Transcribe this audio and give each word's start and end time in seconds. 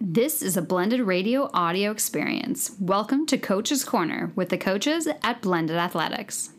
This 0.00 0.42
is 0.42 0.56
a 0.56 0.62
blended 0.62 1.00
radio 1.00 1.50
audio 1.52 1.90
experience. 1.90 2.76
Welcome 2.78 3.26
to 3.26 3.36
Coach's 3.36 3.82
Corner 3.84 4.30
with 4.36 4.48
the 4.48 4.56
coaches 4.56 5.08
at 5.24 5.42
Blended 5.42 5.76
Athletics. 5.76 6.50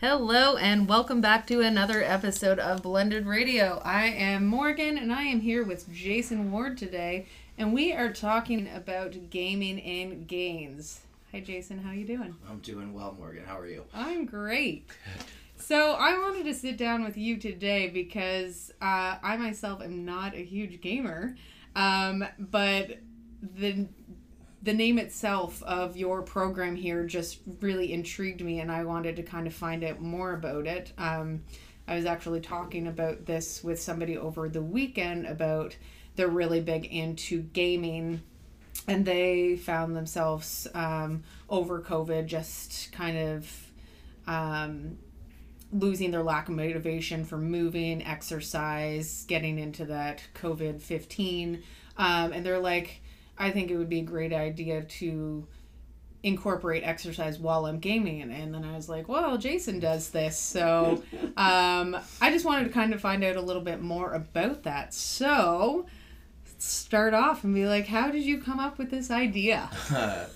Hello, 0.00 0.56
and 0.56 0.88
welcome 0.88 1.20
back 1.20 1.46
to 1.46 1.60
another 1.60 2.02
episode 2.02 2.58
of 2.58 2.82
Blended 2.82 3.26
Radio. 3.26 3.80
I 3.84 4.06
am 4.06 4.44
Morgan, 4.44 4.98
and 4.98 5.12
I 5.12 5.22
am 5.22 5.40
here 5.40 5.62
with 5.62 5.88
Jason 5.92 6.50
Ward 6.50 6.76
today, 6.76 7.26
and 7.56 7.72
we 7.72 7.92
are 7.92 8.12
talking 8.12 8.68
about 8.74 9.30
gaming 9.30 9.80
and 9.82 10.26
gains. 10.26 11.02
Hi, 11.30 11.38
Jason. 11.38 11.78
How 11.78 11.92
you 11.92 12.04
doing? 12.04 12.34
I'm 12.50 12.58
doing 12.58 12.92
well, 12.92 13.14
Morgan. 13.16 13.44
How 13.46 13.56
are 13.56 13.68
you? 13.68 13.84
I'm 13.94 14.24
great. 14.24 14.90
So 15.62 15.92
I 15.92 16.18
wanted 16.18 16.44
to 16.46 16.54
sit 16.54 16.76
down 16.76 17.04
with 17.04 17.16
you 17.16 17.36
today 17.36 17.88
because 17.88 18.72
uh, 18.82 19.18
I 19.22 19.36
myself 19.36 19.80
am 19.80 20.04
not 20.04 20.34
a 20.34 20.44
huge 20.44 20.80
gamer, 20.80 21.36
um, 21.76 22.24
but 22.36 22.98
the 23.40 23.86
the 24.64 24.72
name 24.72 24.98
itself 24.98 25.62
of 25.62 25.96
your 25.96 26.22
program 26.22 26.74
here 26.74 27.06
just 27.06 27.38
really 27.60 27.92
intrigued 27.92 28.42
me, 28.42 28.58
and 28.58 28.72
I 28.72 28.82
wanted 28.82 29.14
to 29.16 29.22
kind 29.22 29.46
of 29.46 29.54
find 29.54 29.84
out 29.84 30.00
more 30.00 30.34
about 30.34 30.66
it. 30.66 30.92
Um, 30.98 31.44
I 31.86 31.94
was 31.94 32.06
actually 32.06 32.40
talking 32.40 32.88
about 32.88 33.26
this 33.26 33.62
with 33.62 33.80
somebody 33.80 34.18
over 34.18 34.48
the 34.48 34.62
weekend 34.62 35.26
about 35.26 35.76
they're 36.16 36.26
really 36.26 36.60
big 36.60 36.86
into 36.86 37.40
gaming 37.40 38.20
and 38.88 39.04
they 39.04 39.54
found 39.56 39.94
themselves 39.94 40.66
um, 40.74 41.22
over 41.48 41.80
COVID 41.80 42.26
just 42.26 42.90
kind 42.90 43.16
of 43.16 43.72
um, 44.26 44.98
losing 45.72 46.10
their 46.10 46.22
lack 46.22 46.48
of 46.48 46.54
motivation 46.54 47.24
for 47.24 47.38
moving, 47.38 48.04
exercise, 48.04 49.24
getting 49.26 49.58
into 49.58 49.86
that 49.86 50.22
COVID 50.34 50.80
15. 50.80 51.62
Um, 51.96 52.32
and 52.32 52.44
they're 52.44 52.58
like, 52.58 53.00
I 53.38 53.50
think 53.50 53.70
it 53.70 53.76
would 53.76 53.88
be 53.88 54.00
a 54.00 54.04
great 54.04 54.32
idea 54.32 54.82
to 54.82 55.46
incorporate 56.22 56.84
exercise 56.84 57.38
while 57.38 57.66
I'm 57.66 57.78
gaming. 57.78 58.30
And 58.30 58.54
then 58.54 58.64
I 58.64 58.76
was 58.76 58.88
like, 58.88 59.08
well, 59.08 59.38
Jason 59.38 59.80
does 59.80 60.10
this. 60.10 60.38
So 60.38 61.02
um, 61.36 61.96
I 62.20 62.30
just 62.30 62.44
wanted 62.44 62.64
to 62.64 62.70
kind 62.70 62.92
of 62.92 63.00
find 63.00 63.24
out 63.24 63.36
a 63.36 63.40
little 63.40 63.62
bit 63.62 63.80
more 63.80 64.12
about 64.12 64.62
that. 64.64 64.94
So 64.94 65.86
start 66.58 67.14
off 67.14 67.44
and 67.44 67.54
be 67.54 67.66
like, 67.66 67.86
how 67.86 68.10
did 68.10 68.22
you 68.24 68.40
come 68.40 68.60
up 68.60 68.78
with 68.78 68.90
this 68.90 69.10
idea? 69.10 69.70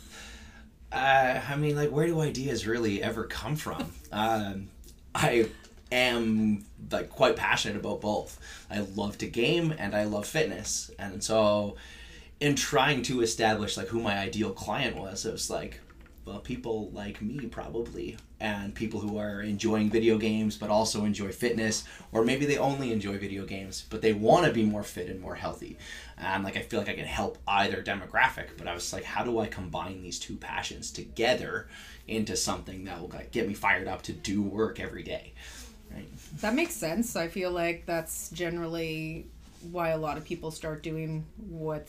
Uh, 0.93 1.43
I 1.47 1.57
mean, 1.57 1.75
like, 1.75 1.91
where 1.91 2.07
do 2.07 2.21
ideas 2.21 2.65
really 2.65 3.03
ever 3.03 3.25
come 3.25 3.57
from? 3.57 3.93
um, 4.13 4.69
I 5.17 5.49
am 5.91 6.65
like 6.91 7.09
quite 7.09 7.37
passionate 7.37 7.77
about 7.77 8.03
both. 8.03 8.39
I 8.71 8.81
love 8.81 9.17
to 9.19 9.27
game 9.27 9.75
and 9.79 9.95
I 9.95 10.05
love 10.05 10.27
fitness, 10.27 10.91
and 10.99 11.25
so 11.25 11.77
in 12.39 12.55
trying 12.55 13.03
to 13.03 13.23
establish 13.23 13.77
like 13.77 13.89
who 13.89 14.01
my 14.01 14.19
ideal 14.19 14.53
client 14.53 14.97
was, 14.97 15.25
it 15.25 15.33
was 15.33 15.49
like, 15.49 15.81
well, 16.27 16.41
people 16.41 16.91
like 16.91 17.23
me 17.23 17.47
probably, 17.47 18.17
and 18.41 18.75
people 18.75 19.01
who 19.01 19.17
are 19.17 19.41
enjoying 19.41 19.89
video 19.89 20.19
games 20.19 20.57
but 20.57 20.69
also 20.69 21.05
enjoy 21.05 21.31
fitness, 21.31 21.85
or 22.13 22.25
maybe 22.25 22.45
they 22.45 22.59
only 22.59 22.93
enjoy 22.93 23.17
video 23.17 23.47
games 23.47 23.87
but 23.89 24.03
they 24.03 24.13
want 24.13 24.45
to 24.45 24.53
be 24.53 24.65
more 24.65 24.83
fit 24.83 25.09
and 25.09 25.21
more 25.21 25.37
healthy. 25.37 25.79
And 26.19 26.43
like 26.43 26.57
I 26.57 26.63
feel 26.63 26.81
like 26.81 26.89
I 26.89 26.95
can 26.95 27.07
help 27.07 27.39
either 27.47 27.83
demographic, 27.83 28.49
but 28.59 28.67
I 28.67 28.75
was 28.75 28.93
like, 28.93 29.05
how 29.05 29.23
do 29.23 29.39
I 29.39 29.47
combine 29.47 30.03
these 30.03 30.19
two 30.19 30.37
passions 30.37 30.91
together 30.91 31.69
into 32.09 32.37
something 32.37 32.85
that 32.85 33.01
will 33.01 33.09
like, 33.09 33.31
get 33.31 33.47
me 33.47 33.55
fired 33.55 33.87
up 33.87 34.03
to 34.03 34.13
do 34.13 34.43
work 34.43 34.81
every 34.81 35.05
day? 35.05 35.33
Right. 35.95 36.09
That 36.41 36.55
makes 36.55 36.75
sense. 36.75 37.15
I 37.15 37.29
feel 37.29 37.53
like 37.53 37.87
that's 37.87 38.31
generally 38.31 39.27
why 39.71 39.91
a 39.91 39.99
lot 39.99 40.17
of 40.17 40.25
people 40.25 40.51
start 40.51 40.83
doing 40.83 41.25
what 41.49 41.89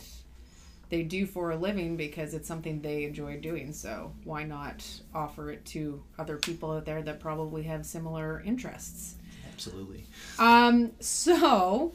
they 0.90 1.04
do 1.04 1.26
for 1.26 1.52
a 1.52 1.56
living 1.58 1.98
because 1.98 2.34
it's 2.34 2.48
something 2.48 2.82
they 2.82 3.04
enjoy 3.04 3.38
doing. 3.40 3.74
So 3.74 4.14
why 4.24 4.44
not 4.44 4.86
offer 5.14 5.52
it 5.52 5.66
to 5.68 6.04
other 6.18 6.38
people 6.38 6.72
out 6.72 6.86
there 6.86 7.02
that 7.02 7.20
probably 7.20 7.64
have 7.64 7.86
similar 7.86 8.42
interests? 8.46 9.16
Absolutely. 9.52 10.06
Um, 10.40 10.92
so 11.00 11.94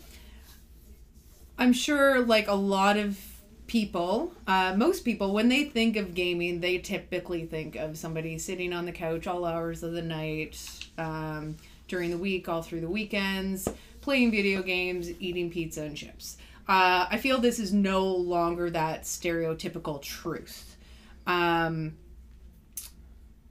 I'm 1.58 1.72
sure 1.72 2.20
like 2.24 2.48
a 2.48 2.54
lot 2.54 2.96
of 2.96 3.18
people, 3.66 4.34
uh, 4.46 4.74
most 4.76 5.04
people, 5.04 5.32
when 5.32 5.48
they 5.48 5.64
think 5.64 5.96
of 5.96 6.14
gaming, 6.14 6.60
they 6.60 6.78
typically 6.78 7.46
think 7.46 7.76
of 7.76 7.96
somebody 7.96 8.36
sitting 8.36 8.72
on 8.72 8.84
the 8.84 8.92
couch 8.92 9.26
all 9.26 9.44
hours 9.44 9.82
of 9.82 9.92
the 9.92 10.02
night, 10.02 10.58
um, 10.98 11.56
during 11.88 12.10
the 12.10 12.18
week, 12.18 12.48
all 12.48 12.62
through 12.62 12.80
the 12.80 12.88
weekends, 12.88 13.68
playing 14.00 14.30
video 14.30 14.62
games, 14.62 15.10
eating 15.20 15.50
pizza 15.50 15.82
and 15.82 15.96
chips. 15.96 16.36
Uh, 16.72 17.06
I 17.10 17.18
feel 17.18 17.36
this 17.36 17.58
is 17.58 17.74
no 17.74 18.06
longer 18.06 18.70
that 18.70 19.02
stereotypical 19.02 20.00
truth. 20.00 20.78
Um, 21.26 21.98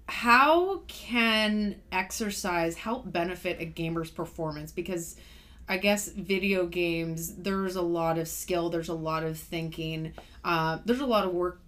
how 0.08 0.80
can 0.88 1.76
exercise 1.92 2.76
help 2.76 3.12
benefit 3.12 3.62
a 3.62 3.66
gamer's 3.66 4.10
performance? 4.10 4.72
Because 4.72 5.18
I 5.70 5.78
guess 5.78 6.08
video 6.08 6.66
games, 6.66 7.36
there's 7.36 7.76
a 7.76 7.84
lot 7.84 8.18
of 8.18 8.28
skill, 8.28 8.72
there's 8.72 8.90
a 8.90 8.96
lot 8.96 9.22
of 9.22 9.38
thinking, 9.38 10.14
uh, 10.44 10.80
there's 10.84 11.00
a 11.00 11.06
lot 11.06 11.24
of 11.24 11.32
work 11.32 11.62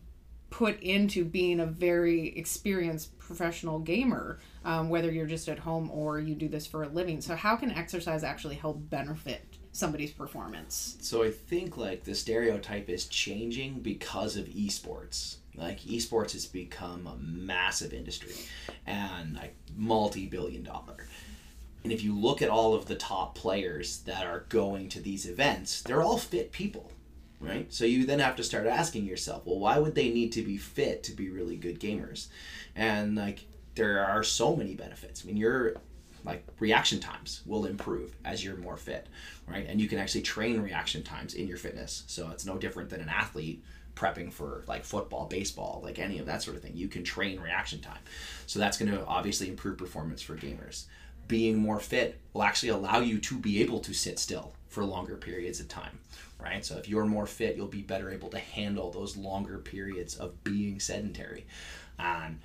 put 0.50 0.82
into 0.82 1.24
being 1.24 1.60
a 1.60 1.68
very 1.68 2.30
experienced 2.30 3.16
professional 3.20 3.78
gamer, 3.78 4.40
um, 4.66 4.90
whether 4.90 5.12
you're 5.12 5.28
just 5.28 5.48
at 5.48 5.60
home 5.60 5.92
or 5.92 6.20
you 6.20 6.34
do 6.34 6.48
this 6.48 6.66
for 6.66 6.82
a 6.82 6.88
living. 6.88 7.22
So, 7.22 7.36
how 7.36 7.56
can 7.56 7.70
exercise 7.70 8.24
actually 8.24 8.56
help 8.56 8.90
benefit 8.90 9.53
somebody's 9.74 10.12
performance? 10.12 10.98
So 11.02 11.24
I 11.24 11.32
think 11.32 11.76
like 11.76 12.06
the 12.06 12.16
stereotype 12.16 12.90
is 12.90 13.08
changing 13.08 13.80
because 13.80 14.38
of 14.38 14.46
esports. 14.46 15.38
Like 15.56 15.82
esports 15.82 16.32
has 16.32 16.46
become 16.46 17.06
a 17.06 17.18
massive 17.18 17.94
industry 17.94 18.34
and 18.88 19.36
like 19.36 19.56
multi-billion 19.76 20.64
dollar. 20.64 21.08
And 21.84 21.92
if 21.92 22.02
you 22.02 22.18
look 22.18 22.42
at 22.42 22.50
all 22.50 22.74
of 22.74 22.86
the 22.86 22.96
top 22.96 23.36
players 23.36 24.00
that 24.04 24.26
are 24.26 24.46
going 24.48 24.88
to 24.90 25.02
these 25.02 25.26
events, 25.26 25.82
they're 25.82 26.02
all 26.02 26.18
fit 26.18 26.54
people, 26.54 26.92
right? 27.42 27.72
So 27.74 27.84
you 27.84 28.06
then 28.06 28.20
have 28.20 28.38
to 28.38 28.44
start 28.44 28.68
asking 28.68 29.06
yourself, 29.06 29.46
well, 29.46 29.60
why 29.60 29.78
would 29.80 29.94
they 29.94 30.10
need 30.10 30.32
to 30.34 30.44
be 30.44 30.58
fit 30.58 31.04
to 31.04 31.12
be 31.12 31.30
really 31.30 31.58
good 31.58 31.80
gamers? 31.80 32.28
And 32.76 33.16
like 33.16 33.46
there 33.76 34.06
are 34.06 34.24
so 34.24 34.56
many 34.56 34.76
benefits. 34.76 35.24
I 35.24 35.28
mean, 35.28 35.38
you're 35.38 35.76
like 36.26 36.46
reaction 36.60 37.00
times 37.00 37.42
will 37.46 37.66
improve 37.66 38.16
as 38.24 38.44
you're 38.44 38.56
more 38.58 38.78
fit, 38.78 39.08
right? 39.48 39.66
And 39.68 39.82
you 39.82 39.88
can 39.88 40.00
actually 40.00 40.22
train 40.22 40.62
reaction 40.62 41.04
times 41.04 41.34
in 41.34 41.48
your 41.48 41.58
fitness. 41.58 42.04
So 42.08 42.30
it's 42.30 42.46
no 42.46 42.58
different 42.58 42.90
than 42.90 43.02
an 43.02 43.10
athlete 43.10 43.64
prepping 43.96 44.32
for 44.32 44.64
like 44.68 44.84
football, 44.86 45.26
baseball, 45.26 45.82
like 45.84 46.00
any 46.00 46.20
of 46.20 46.26
that 46.26 46.42
sort 46.42 46.56
of 46.58 46.64
thing. 46.64 46.76
You 46.76 46.88
can 46.88 47.04
train 47.04 47.40
reaction 47.40 47.80
time. 47.80 48.00
So 48.48 48.60
that's 48.60 48.78
going 48.78 48.92
to 48.92 49.06
obviously 49.06 49.50
improve 49.50 49.78
performance 49.78 50.22
for 50.22 50.36
gamers. 50.36 50.86
Being 51.28 51.58
more 51.58 51.80
fit 51.80 52.20
will 52.34 52.44
actually 52.44 52.70
allow 52.70 53.00
you 53.00 53.20
to 53.20 53.38
be 53.38 53.62
able 53.62 53.80
to 53.82 53.94
sit 53.94 54.20
still 54.20 54.54
for 54.68 54.84
longer 54.84 55.16
periods 55.16 55.60
of 55.60 55.68
time, 55.68 56.00
right? 56.42 56.66
So 56.66 56.78
if 56.78 56.90
you're 56.90 57.06
more 57.06 57.28
fit, 57.28 57.56
you'll 57.56 57.68
be 57.68 57.82
better 57.82 58.10
able 58.10 58.30
to 58.30 58.40
handle 58.40 58.92
those 58.92 59.16
longer 59.16 59.60
periods 59.60 60.18
of 60.18 60.44
being 60.44 60.80
sedentary. 60.80 61.46
And 62.00 62.40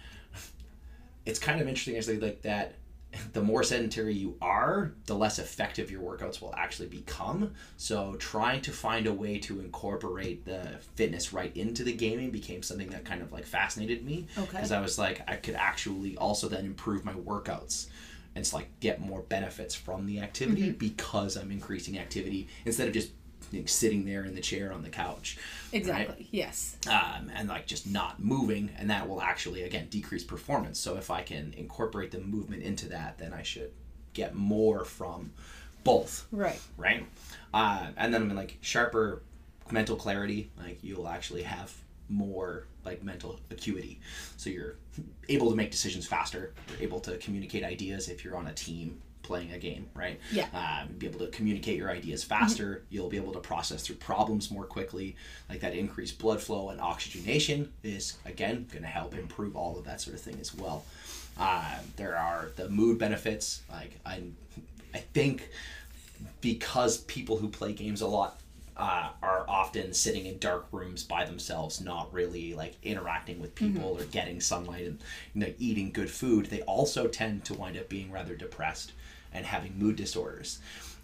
it's 1.25 1.39
kind 1.39 1.61
of 1.61 1.69
interesting 1.69 1.97
actually 1.97 2.21
like 2.21 2.43
that 2.43 2.75
the 3.33 3.43
more 3.43 3.63
sedentary 3.63 4.15
you 4.15 4.37
are, 4.41 4.93
the 5.07 5.15
less 5.15 5.39
effective 5.39 5.91
your 5.91 6.03
workouts 6.03 6.41
will 6.41 6.55
actually 6.57 6.89
become. 6.89 7.53
So, 7.77 8.17
trying 8.19 8.61
to 8.63 8.73
find 8.73 9.07
a 9.07 9.13
way 9.13 9.39
to 9.39 9.61
incorporate 9.61 10.45
the 10.45 10.79
fitness 10.95 11.33
right 11.33 11.57
into 11.57 11.85
the 11.85 11.93
gaming 11.93 12.31
became 12.31 12.63
something 12.63 12.91
that 12.91 13.05
kind 13.05 13.23
of 13.23 13.33
like 13.33 13.47
fascinated 13.47 14.05
me. 14.05 14.27
Okay. 14.37 14.49
Because 14.51 14.73
I 14.73 14.81
was 14.81 14.99
like, 14.99 15.23
I 15.29 15.37
could 15.37 15.55
actually 15.55 16.17
also 16.17 16.49
then 16.49 16.65
improve 16.65 17.05
my 17.05 17.15
workouts 17.15 17.89
and 18.35 18.45
it's 18.45 18.55
like 18.55 18.69
get 18.79 19.01
more 19.01 19.23
benefits 19.23 19.75
from 19.75 20.07
the 20.07 20.21
activity 20.21 20.69
mm-hmm. 20.69 20.79
because 20.79 21.37
I'm 21.37 21.51
increasing 21.51 21.99
activity 21.99 22.47
instead 22.65 22.87
of 22.87 22.95
just 22.95 23.11
know, 23.53 23.67
sitting 23.67 24.05
there 24.05 24.25
in 24.25 24.35
the 24.35 24.41
chair 24.41 24.73
on 24.73 24.83
the 24.83 24.89
couch. 24.89 25.39
Exactly. 25.73 26.15
right? 26.15 26.27
Yes. 26.31 26.77
um, 26.89 27.31
and 27.35 27.49
like 27.49 27.67
just 27.67 27.87
not 27.87 28.21
moving, 28.21 28.71
and 28.79 28.91
that 28.91 29.09
will 29.09 29.21
actually 29.21 29.63
again 29.63 29.87
decrease 29.91 30.25
performance. 30.25 30.79
So 30.79 30.97
if 30.97 31.11
I 31.11 31.23
can 31.23 31.55
incorporate 31.57 32.11
the 32.11 32.21
movement 32.21 32.63
into 32.63 32.89
that, 32.91 33.19
then 33.19 33.33
I 33.33 33.43
should 33.43 33.71
get 34.15 34.35
more 34.35 34.85
from 34.85 35.33
both, 35.85 36.27
Right. 36.33 36.61
right? 36.77 37.07
Uh, 37.55 37.89
and 37.97 38.13
then 38.13 38.23
I 38.23 38.25
mean 38.27 38.37
like 38.37 38.59
sharper 38.61 39.23
mental 39.71 39.97
clarity, 39.97 40.51
like 40.59 40.79
you'll 40.83 41.09
actually 41.09 41.43
have 41.43 41.73
more 42.09 42.65
like 42.85 43.03
mental 43.03 43.39
acuity, 43.51 44.01
so 44.39 44.49
you're 44.49 44.77
able 45.29 45.51
to 45.51 45.57
make 45.57 45.71
decisions 45.71 46.07
faster. 46.07 46.55
You're 46.71 46.83
able 46.89 47.01
to 47.01 47.19
communicate 47.19 47.63
ideas 47.65 48.09
if 48.09 48.25
you're 48.25 48.37
on 48.37 48.47
a 48.47 48.53
team 48.55 49.01
playing 49.29 49.53
a 49.53 49.59
game, 49.59 49.89
right? 49.95 50.19
Yeah. 50.33 50.49
Um, 50.55 50.95
be 50.97 51.07
able 51.07 51.21
to 51.21 51.29
communicate 51.29 51.77
your 51.77 51.91
ideas 51.91 52.25
faster. 52.25 52.83
You'll 52.89 53.11
be 53.11 53.19
able 53.19 53.35
to 53.35 53.39
process 53.41 53.87
through 53.87 53.97
problems 53.97 54.51
more 54.51 54.65
quickly. 54.65 55.15
Like 55.51 55.61
that 55.61 55.75
increased 55.75 56.19
blood 56.19 56.41
flow 56.41 56.71
and 56.71 56.81
oxygenation 56.81 57.71
is 57.83 58.17
again 58.25 58.67
going 58.73 58.83
to 58.83 58.89
help 58.89 59.15
improve 59.15 59.55
all 59.55 59.79
of 59.79 59.85
that 59.85 60.01
sort 60.01 60.15
of 60.17 60.23
thing 60.23 60.39
as 60.41 60.55
well. 60.55 60.85
Um, 61.39 61.93
there 61.97 62.17
are 62.17 62.51
the 62.57 62.69
mood 62.71 62.99
benefits. 62.99 63.61
Like 63.71 63.93
I, 64.05 64.23
I 64.95 64.99
think 64.99 65.51
because 66.41 66.99
people 67.03 67.37
who 67.37 67.49
play 67.49 67.75
games 67.75 68.01
a 68.01 68.09
lot 68.09 68.41
uh, 68.79 69.11
are 69.23 69.45
often 69.49 69.93
sitting 69.93 70.27
in 70.27 70.39
dark 70.39 70.67
rooms 70.71 71.03
by 71.03 71.25
themselves, 71.25 71.81
not 71.81 72.13
really 72.13 72.55
like 72.55 72.77
interacting 72.83 73.41
with 73.41 73.55
people 73.55 73.99
or 73.99 74.05
getting 74.05 74.41
sunlight 74.41 74.87
and 74.87 74.99
you 75.35 75.41
know, 75.41 75.53
eating 75.59 75.91
good 75.91 76.11
food, 76.11 76.47
they 76.47 76.63
also 76.63 77.09
tend 77.09 77.45
to 77.45 77.55
wind 77.55 77.77
up 77.77 77.89
being 77.89 78.11
rather 78.11 78.37
depressed 78.37 78.93
and 79.33 79.47
having 79.47 79.79
mood 79.79 79.97
disorders. 79.97 80.59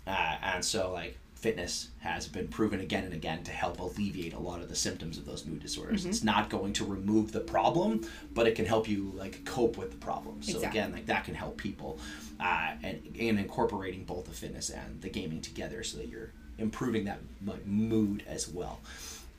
Uh, 0.06 0.36
and 0.42 0.64
so, 0.64 0.92
like, 0.92 1.18
fitness 1.34 1.90
has 2.00 2.26
been 2.26 2.48
proven 2.48 2.80
again 2.80 3.04
and 3.04 3.12
again 3.12 3.42
to 3.44 3.50
help 3.50 3.78
alleviate 3.78 4.32
a 4.32 4.38
lot 4.38 4.62
of 4.62 4.68
the 4.70 4.74
symptoms 4.74 5.18
of 5.18 5.26
those 5.26 5.44
mood 5.44 5.60
disorders. 5.60 6.06
It's 6.06 6.24
not 6.24 6.48
going 6.48 6.72
to 6.74 6.86
remove 6.86 7.32
the 7.32 7.40
problem, 7.40 8.08
but 8.32 8.46
it 8.46 8.54
can 8.54 8.64
help 8.64 8.88
you 8.88 9.12
like 9.14 9.44
cope 9.44 9.76
with 9.76 9.90
the 9.90 9.98
problem. 9.98 10.42
So 10.42 10.54
Exactly. 10.56 10.80
again, 10.80 10.92
like 10.92 11.04
that 11.06 11.24
can 11.24 11.34
help 11.34 11.58
people, 11.58 11.98
uh, 12.40 12.70
and 12.82 13.02
in 13.14 13.36
incorporating 13.36 14.04
both 14.04 14.24
the 14.24 14.32
fitness 14.32 14.70
and 14.70 15.02
the 15.02 15.10
gaming 15.10 15.42
together, 15.42 15.82
so 15.82 15.98
that 15.98 16.08
you're 16.08 16.30
improving 16.56 17.04
that 17.04 17.18
like, 17.44 17.66
mood 17.66 18.22
as 18.26 18.48
well. 18.48 18.80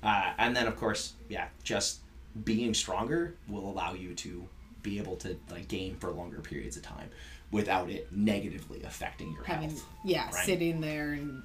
Uh, 0.03 0.33
and 0.37 0.55
then 0.55 0.67
of 0.67 0.75
course, 0.75 1.13
yeah, 1.27 1.47
just 1.63 2.01
being 2.43 2.75
stronger 2.75 3.33
will 3.47 3.67
allow 3.67 3.93
you 3.93 4.13
to 4.13 4.47
be 4.83 4.99
able 4.99 5.15
to 5.15 5.35
like 5.49 5.67
game 5.67 5.95
for 5.95 6.11
longer 6.11 6.39
periods 6.39 6.77
of 6.77 6.83
time 6.83 7.09
without 7.51 7.89
it 7.89 8.11
negatively 8.11 8.81
affecting 8.83 9.31
your 9.33 9.43
having 9.43 9.69
health. 9.69 9.85
yeah 10.03 10.25
Right. 10.31 10.45
sitting 10.45 10.81
there 10.81 11.13
and 11.13 11.41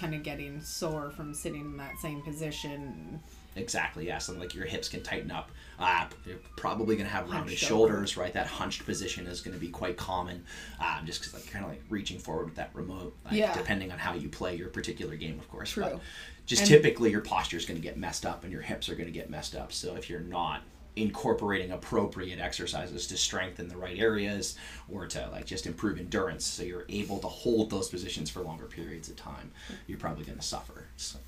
kind 0.00 0.14
of 0.14 0.22
getting 0.22 0.60
sore 0.62 1.10
from 1.10 1.34
sitting 1.34 1.60
in 1.62 1.76
that 1.78 1.98
same 2.00 2.22
position 2.22 3.20
Exactly, 3.56 4.06
Yeah, 4.06 4.20
And 4.28 4.38
like 4.38 4.54
your 4.54 4.66
hips 4.66 4.88
can 4.88 5.02
tighten 5.02 5.32
up. 5.32 5.50
Uh, 5.80 6.06
you're 6.24 6.36
probably 6.56 6.94
going 6.94 7.08
to 7.08 7.12
have 7.12 7.24
rounded 7.28 7.48
Hunched 7.50 7.64
shoulders, 7.64 8.16
right? 8.16 8.32
That 8.32 8.46
hunched 8.46 8.84
position 8.84 9.26
is 9.26 9.40
going 9.40 9.54
to 9.54 9.58
be 9.60 9.68
quite 9.68 9.96
common 9.96 10.44
um, 10.78 11.04
just 11.04 11.20
because 11.20 11.34
like 11.34 11.50
kind 11.50 11.64
of 11.64 11.70
like 11.72 11.82
reaching 11.88 12.20
forward 12.20 12.44
with 12.46 12.54
that 12.54 12.70
remote, 12.72 13.16
like, 13.24 13.34
Yeah. 13.34 13.52
depending 13.54 13.90
on 13.90 13.98
how 13.98 14.14
you 14.14 14.28
play 14.28 14.54
your 14.54 14.68
particular 14.68 15.16
game, 15.16 15.40
of 15.40 15.48
course. 15.50 15.70
True. 15.72 15.82
But 15.84 16.00
just 16.46 16.62
And- 16.62 16.68
typically 16.70 17.10
your 17.10 17.20
posture 17.20 17.56
is 17.56 17.64
going 17.66 17.80
to 17.80 17.82
get 17.82 17.96
messed 17.96 18.24
up 18.24 18.44
and 18.44 18.52
your 18.52 18.62
hips 18.62 18.88
are 18.88 18.94
going 18.94 19.06
to 19.08 19.12
get 19.12 19.28
messed 19.28 19.56
up. 19.56 19.72
So 19.72 19.96
if 19.96 20.08
you're 20.08 20.20
not 20.20 20.62
incorporating 20.96 21.70
appropriate 21.70 22.40
exercises 22.40 23.06
to 23.06 23.16
strengthen 23.16 23.68
the 23.68 23.76
right 23.76 23.98
areas 23.98 24.56
or 24.90 25.06
to 25.06 25.28
like 25.30 25.46
just 25.46 25.66
improve 25.66 25.98
endurance 25.98 26.44
so 26.44 26.62
you're 26.62 26.86
able 26.88 27.18
to 27.18 27.28
hold 27.28 27.70
those 27.70 27.88
positions 27.88 28.28
for 28.28 28.40
longer 28.40 28.66
periods 28.66 29.08
of 29.08 29.16
time 29.16 29.50
you're 29.86 29.98
probably 29.98 30.24
going 30.24 30.38
to 30.38 30.44
suffer 30.44 30.86
so. 30.96 31.18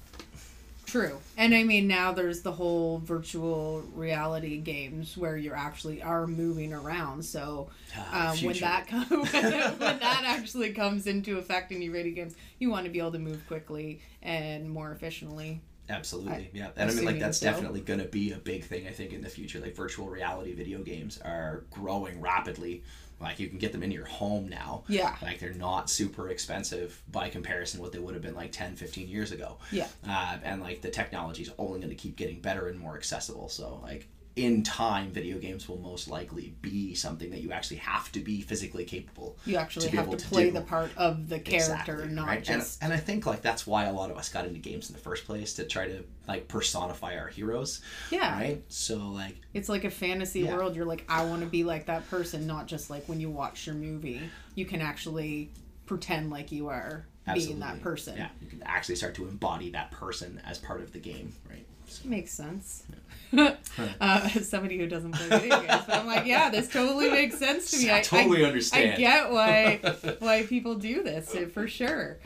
True. 0.86 1.18
And 1.36 1.54
I 1.54 1.62
mean, 1.62 1.86
now 1.86 2.10
there's 2.10 2.42
the 2.42 2.50
whole 2.50 2.98
virtual 2.98 3.82
reality 3.94 4.56
games 4.58 5.16
where 5.16 5.36
you 5.36 5.52
actually 5.52 6.02
are 6.02 6.26
moving 6.26 6.72
around. 6.72 7.24
So 7.24 7.70
Ah, 7.96 8.32
um, 8.32 8.38
when 8.38 8.58
that 8.58 8.88
com- 8.88 9.04
when 9.08 9.98
that 10.00 10.24
actually 10.26 10.72
comes 10.72 11.06
into 11.06 11.38
effect 11.38 11.70
in 11.70 11.80
your 11.80 11.92
video 11.92 12.12
games, 12.14 12.34
you 12.58 12.70
want 12.70 12.86
to 12.86 12.90
be 12.90 12.98
able 12.98 13.12
to 13.12 13.20
move 13.20 13.46
quickly 13.46 14.00
and 14.20 14.68
more 14.68 14.90
efficiently. 14.90 15.60
Absolutely, 15.90 16.32
I- 16.32 16.50
yeah. 16.52 16.70
And 16.76 16.90
I 16.90 16.94
mean, 16.94 17.04
like, 17.04 17.18
that's 17.18 17.38
so. 17.38 17.46
definitely 17.46 17.80
going 17.80 18.00
to 18.00 18.06
be 18.06 18.32
a 18.32 18.38
big 18.38 18.64
thing, 18.64 18.86
I 18.86 18.92
think, 18.92 19.12
in 19.12 19.20
the 19.20 19.28
future. 19.28 19.60
Like, 19.60 19.74
virtual 19.74 20.08
reality 20.08 20.54
video 20.54 20.80
games 20.82 21.18
are 21.24 21.64
growing 21.70 22.20
rapidly. 22.20 22.82
Like, 23.20 23.38
you 23.38 23.48
can 23.48 23.58
get 23.58 23.72
them 23.72 23.82
in 23.82 23.90
your 23.90 24.06
home 24.06 24.48
now. 24.48 24.84
Yeah. 24.88 25.14
Like, 25.20 25.40
they're 25.40 25.52
not 25.52 25.90
super 25.90 26.30
expensive 26.30 27.02
by 27.10 27.28
comparison 27.28 27.78
to 27.78 27.82
what 27.82 27.92
they 27.92 27.98
would 27.98 28.14
have 28.14 28.22
been 28.22 28.34
like 28.34 28.50
10, 28.52 28.76
15 28.76 29.08
years 29.08 29.30
ago. 29.32 29.58
Yeah. 29.70 29.88
Uh, 30.08 30.38
and, 30.42 30.62
like, 30.62 30.80
the 30.80 30.88
technology 30.90 31.42
is 31.42 31.50
only 31.58 31.80
going 31.80 31.90
to 31.90 31.96
keep 31.96 32.16
getting 32.16 32.40
better 32.40 32.68
and 32.68 32.78
more 32.78 32.96
accessible. 32.96 33.48
So, 33.50 33.80
like, 33.82 34.08
in 34.44 34.62
time, 34.62 35.10
video 35.10 35.38
games 35.38 35.68
will 35.68 35.78
most 35.78 36.08
likely 36.08 36.54
be 36.62 36.94
something 36.94 37.30
that 37.30 37.40
you 37.40 37.52
actually 37.52 37.78
have 37.78 38.10
to 38.12 38.20
be 38.20 38.40
physically 38.40 38.84
capable. 38.84 39.36
You 39.44 39.56
actually 39.56 39.90
to 39.90 39.96
have 39.96 40.10
to 40.10 40.16
to 40.16 40.26
play 40.28 40.46
do. 40.46 40.52
the 40.52 40.60
part 40.62 40.90
of 40.96 41.28
the 41.28 41.38
character, 41.38 41.94
Exactly, 41.94 42.08
not 42.14 42.26
right? 42.26 42.42
just. 42.44 42.82
And, 42.82 42.92
and 42.92 43.00
I 43.00 43.02
think 43.02 43.26
like 43.26 43.42
that's 43.42 43.66
why 43.66 43.84
a 43.84 43.92
lot 43.92 44.10
of 44.10 44.16
us 44.16 44.28
got 44.28 44.46
into 44.46 44.58
games 44.58 44.88
in 44.88 44.94
the 44.96 45.00
first 45.02 45.26
place 45.26 45.54
to 45.54 45.64
try 45.64 45.86
to 45.88 46.04
like 46.28 46.48
personify 46.48 47.16
our 47.18 47.28
heroes, 47.28 47.80
yeah. 48.10 48.38
right? 48.38 48.62
So 48.68 48.96
like 49.08 49.36
It's 49.54 49.68
like 49.68 49.84
a 49.84 49.90
fantasy 49.90 50.40
Yeah. 50.40 50.56
world. 50.56 50.76
You're 50.76 50.84
like, 50.86 51.04
I 51.08 51.24
want 51.24 51.40
to 51.42 51.46
be 51.48 51.64
like 51.64 51.86
that 51.86 52.08
person, 52.08 52.46
not 52.46 52.66
just 52.66 52.90
like 52.90 53.08
when 53.08 53.20
you 53.20 53.30
watch 53.30 53.66
your 53.66 53.74
movie. 53.76 54.20
You 54.54 54.64
can 54.64 54.80
actually 54.80 55.50
pretend 55.86 56.30
like 56.30 56.52
you 56.52 56.68
are 56.68 57.04
being 57.34 57.60
that 57.60 57.80
person. 57.80 58.16
yeah, 58.16 58.28
you 58.40 58.48
can 58.48 58.62
actually 58.64 58.96
start 58.96 59.14
to 59.14 59.28
embody 59.28 59.70
that 59.70 59.90
person 59.90 60.40
as 60.46 60.58
part 60.58 60.80
of 60.80 60.92
the 60.92 60.98
game, 60.98 61.32
right? 61.48 61.64
Makes 62.04 62.32
sense. 62.32 62.84
uh, 63.36 63.54
as 64.00 64.48
somebody 64.48 64.78
who 64.78 64.86
doesn't 64.86 65.12
play 65.12 65.28
video 65.28 65.60
games, 65.60 65.82
but 65.86 65.96
I'm 65.96 66.06
like, 66.06 66.26
yeah, 66.26 66.50
this 66.50 66.68
totally 66.68 67.10
makes 67.10 67.38
sense 67.38 67.70
to 67.70 67.78
me. 67.78 67.92
I 67.92 68.00
totally 68.00 68.44
I, 68.44 68.48
understand. 68.48 68.94
I 68.94 68.96
get 68.96 69.30
why 69.30 69.76
why 70.18 70.42
people 70.44 70.74
do 70.74 71.02
this 71.02 71.36
for 71.52 71.68
sure. 71.68 72.18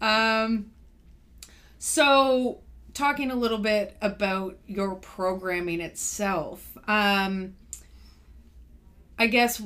Um, 0.00 0.70
so 1.78 2.60
talking 2.92 3.30
a 3.30 3.34
little 3.34 3.58
bit 3.58 3.96
about 4.02 4.58
your 4.66 4.96
programming 4.96 5.80
itself, 5.80 6.76
um, 6.86 7.54
I 9.18 9.26
guess 9.26 9.62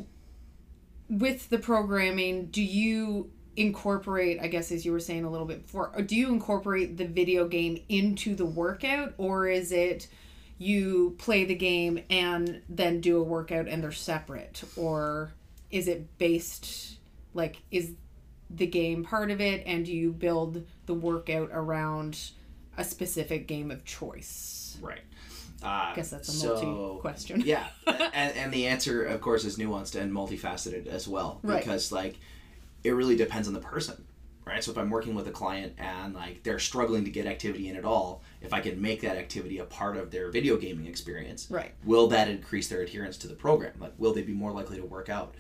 with 1.09 1.49
the 1.49 1.59
programming, 1.59 2.47
do 2.47 2.63
you 2.63 3.31
incorporate 3.57 4.39
i 4.41 4.47
guess 4.47 4.73
as 4.73 4.85
you 4.85 4.93
were 4.93 5.01
saying 5.01 5.25
a 5.25 5.31
little 5.31 5.47
bit 5.47 5.63
before 5.63 5.91
do 6.07 6.17
you 6.17 6.29
incorporate 6.29 6.97
the 6.97 7.05
video 7.07 7.47
game 7.47 7.81
into 7.89 8.35
the 8.35 8.45
workout 8.47 9.13
or 9.19 9.47
is 9.47 9.71
it 9.73 10.09
you 10.59 11.15
play 11.19 11.45
the 11.45 11.55
game 11.55 12.01
and 12.11 12.63
then 12.69 13.01
do 13.01 13.19
a 13.19 13.23
workout 13.23 13.67
and 13.69 13.83
they're 13.83 13.93
separate 13.93 14.63
or 14.77 15.33
is 15.71 15.89
it 15.89 16.17
based 16.19 16.99
like 17.33 17.63
is 17.71 17.93
the 18.51 18.67
game 18.67 19.03
part 19.05 19.31
of 19.31 19.41
it 19.41 19.63
and 19.67 19.89
you 19.89 20.13
build 20.13 20.65
the 20.87 20.95
workout 20.95 21.49
around 21.53 22.31
a 22.77 22.85
specific 22.85 23.47
game 23.49 23.71
of 23.71 23.85
choice 23.85 24.77
right. 24.81 25.01
Uh, 25.63 25.67
i 25.67 25.93
guess 25.97 26.11
that's 26.11 26.29
a 26.29 26.33
so- 26.33 26.63
multi 26.63 27.01
question 27.01 27.41
yeah 27.45 27.67
and, 27.87 28.37
and 28.37 28.53
the 28.53 28.67
answer 28.67 29.05
of 29.05 29.21
course 29.21 29.45
is 29.45 29.57
nuanced 29.59 30.01
and 30.01 30.13
multifaceted 30.13 30.87
as 30.87 31.09
well 31.09 31.41
Right. 31.43 31.61
because 31.65 31.91
like 31.91 32.19
it 32.85 32.93
really 32.93 33.17
depends 33.17 33.49
on 33.49 33.55
the 33.55 33.61
person 33.61 34.05
right? 34.45 34.63
So 34.63 34.71
if 34.71 34.79
i'm 34.79 34.91
working 34.91 35.15
with 35.15 35.27
a 35.27 35.31
client 35.31 35.75
and 35.79 36.15
like 36.15 36.43
they're 36.43 36.59
struggling 36.59 37.05
to 37.05 37.11
get 37.11 37.27
activity 37.27 37.69
in 37.69 37.77
at 37.77 37.85
all 37.85 38.23
if 38.41 38.53
i 38.53 38.61
can 38.61 38.81
make 38.81 39.01
that 39.03 39.17
activity 39.17 39.59
a 39.59 39.65
part 39.65 39.97
of 39.97 40.11
their 40.11 40.31
video 40.31 40.57
gaming 40.57 40.87
experience 40.87 41.49
right. 41.51 41.73
will 41.85 42.09
that 42.09 42.29
increase 42.29 42.69
their 42.69 42.81
adherence 42.81 43.17
to 43.19 43.29
the 43.29 43.35
program? 43.35 43.73
Like 43.79 43.93
will 43.99 44.13
they 44.13 44.23
be 44.23 44.33
more 44.33 44.53
likely 44.53 44.77
to 44.77 44.85
work 44.85 45.09
out? 45.09 45.35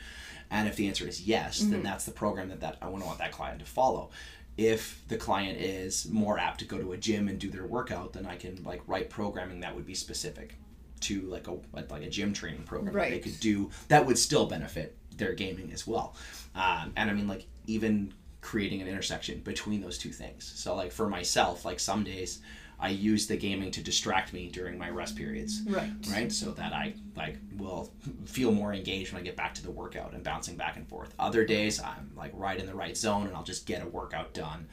And 0.50 0.69
if 0.69 0.76
the 0.76 0.88
answer 0.88 1.06
is 1.06 1.23
yes 1.23 1.61
then 1.61 1.70
mm-hmm. 1.70 1.82
that's 1.82 2.05
the 2.05 2.12
program 2.12 2.49
that, 2.49 2.61
that 2.61 2.79
i 2.82 2.88
want 2.88 3.02
to 3.02 3.06
want 3.06 3.19
that 3.19 3.32
client 3.32 3.61
to 3.61 3.67
follow. 3.67 4.11
If 4.56 5.02
the 5.08 5.17
client 5.17 5.61
is 5.61 6.08
more 6.08 6.38
apt 6.38 6.61
to 6.61 6.64
go 6.64 6.79
to 6.79 6.93
a 6.93 6.97
gym 6.97 7.26
and 7.26 7.40
do 7.40 7.50
their 7.50 7.67
workout 7.67 8.12
then 8.12 8.26
i 8.26 8.37
can 8.37 8.62
like 8.64 8.83
write 8.87 9.11
programming 9.11 9.61
that 9.61 9.75
would 9.75 9.87
be 9.87 9.95
specific 9.95 10.57
to 11.00 11.21
like 11.23 11.49
a 11.49 11.57
like 11.73 12.02
a 12.02 12.09
gym 12.09 12.33
training 12.33 12.62
program 12.62 12.95
that 12.95 13.11
they 13.11 13.18
could 13.18 13.38
do 13.40 13.71
that 13.88 14.07
would 14.07 14.16
still 14.16 14.47
benefit 14.47 14.97
their 15.16 15.33
gaming 15.33 15.73
as 15.73 15.87
well. 15.87 16.14
Um, 16.54 16.92
and 16.97 17.11
i 17.11 17.12
mean 17.12 17.28
like 17.28 17.47
even 17.66 18.12
creating 18.40 18.83
an 18.83 18.88
intersection 18.88 19.40
between 19.40 19.80
those 19.80 19.99
two 19.99 20.11
things. 20.11 20.52
So 20.56 20.75
like 20.75 20.92
for 20.92 21.09
myself 21.09 21.64
like 21.64 21.80
some 21.80 22.04
days 22.04 22.40
i 22.80 22.88
use 22.88 23.26
the 23.28 23.37
gaming 23.37 23.71
to 23.71 23.83
distract 23.83 24.33
me 24.33 24.49
during 24.50 24.76
my 24.78 24.90
rest 24.90 25.16
periods. 25.16 25.62
Right. 25.66 25.90
Right? 26.11 26.33
So 26.33 26.50
that 26.52 26.73
i 26.73 26.94
like 27.16 27.38
will 27.56 27.92
feel 28.26 28.52
more 28.52 28.73
engaged 28.75 29.12
when 29.12 29.23
i 29.23 29.25
get 29.25 29.37
back 29.37 29.54
to 29.54 29.62
the 29.62 29.71
workout 29.71 30.12
and 30.12 30.23
bouncing 30.23 30.56
back 30.56 30.76
and 30.76 30.87
forth. 30.88 31.14
Other 31.18 31.44
days 31.44 31.80
i'm 31.80 32.11
like 32.16 32.33
right 32.35 32.59
in 32.59 32.66
the 32.66 32.75
right 32.75 32.97
zone 32.97 33.26
and 33.26 33.37
i'll 33.37 33.44
just 33.44 33.66
get 33.66 33.83
a 33.83 33.87
workout 33.87 34.35
done. 34.35 34.66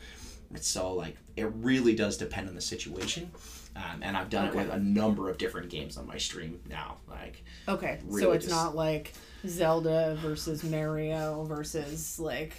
So 0.60 0.94
like 0.94 1.16
it 1.38 1.50
really 1.56 1.96
does 1.96 2.18
depend 2.18 2.50
on 2.50 2.56
the 2.56 2.62
situation 2.62 3.32
um, 3.76 4.02
and 4.02 4.16
i've 4.18 4.30
done 4.30 4.50
Okay. 4.50 4.60
it 4.60 4.66
with 4.68 4.74
a 4.74 4.80
number 4.80 5.30
of 5.30 5.38
different 5.38 5.70
games 5.70 5.98
on 5.98 6.06
my 6.08 6.18
stream 6.18 6.60
now 6.70 6.98
like 7.10 7.44
Okay, 7.68 8.00
so 8.10 8.32
it's 8.32 8.46
just- 8.46 8.56
not 8.56 8.76
like 8.76 9.14
Zelda 9.48 10.18
versus 10.22 10.64
Mario 10.64 11.44
versus 11.46 12.20
like 12.20 12.54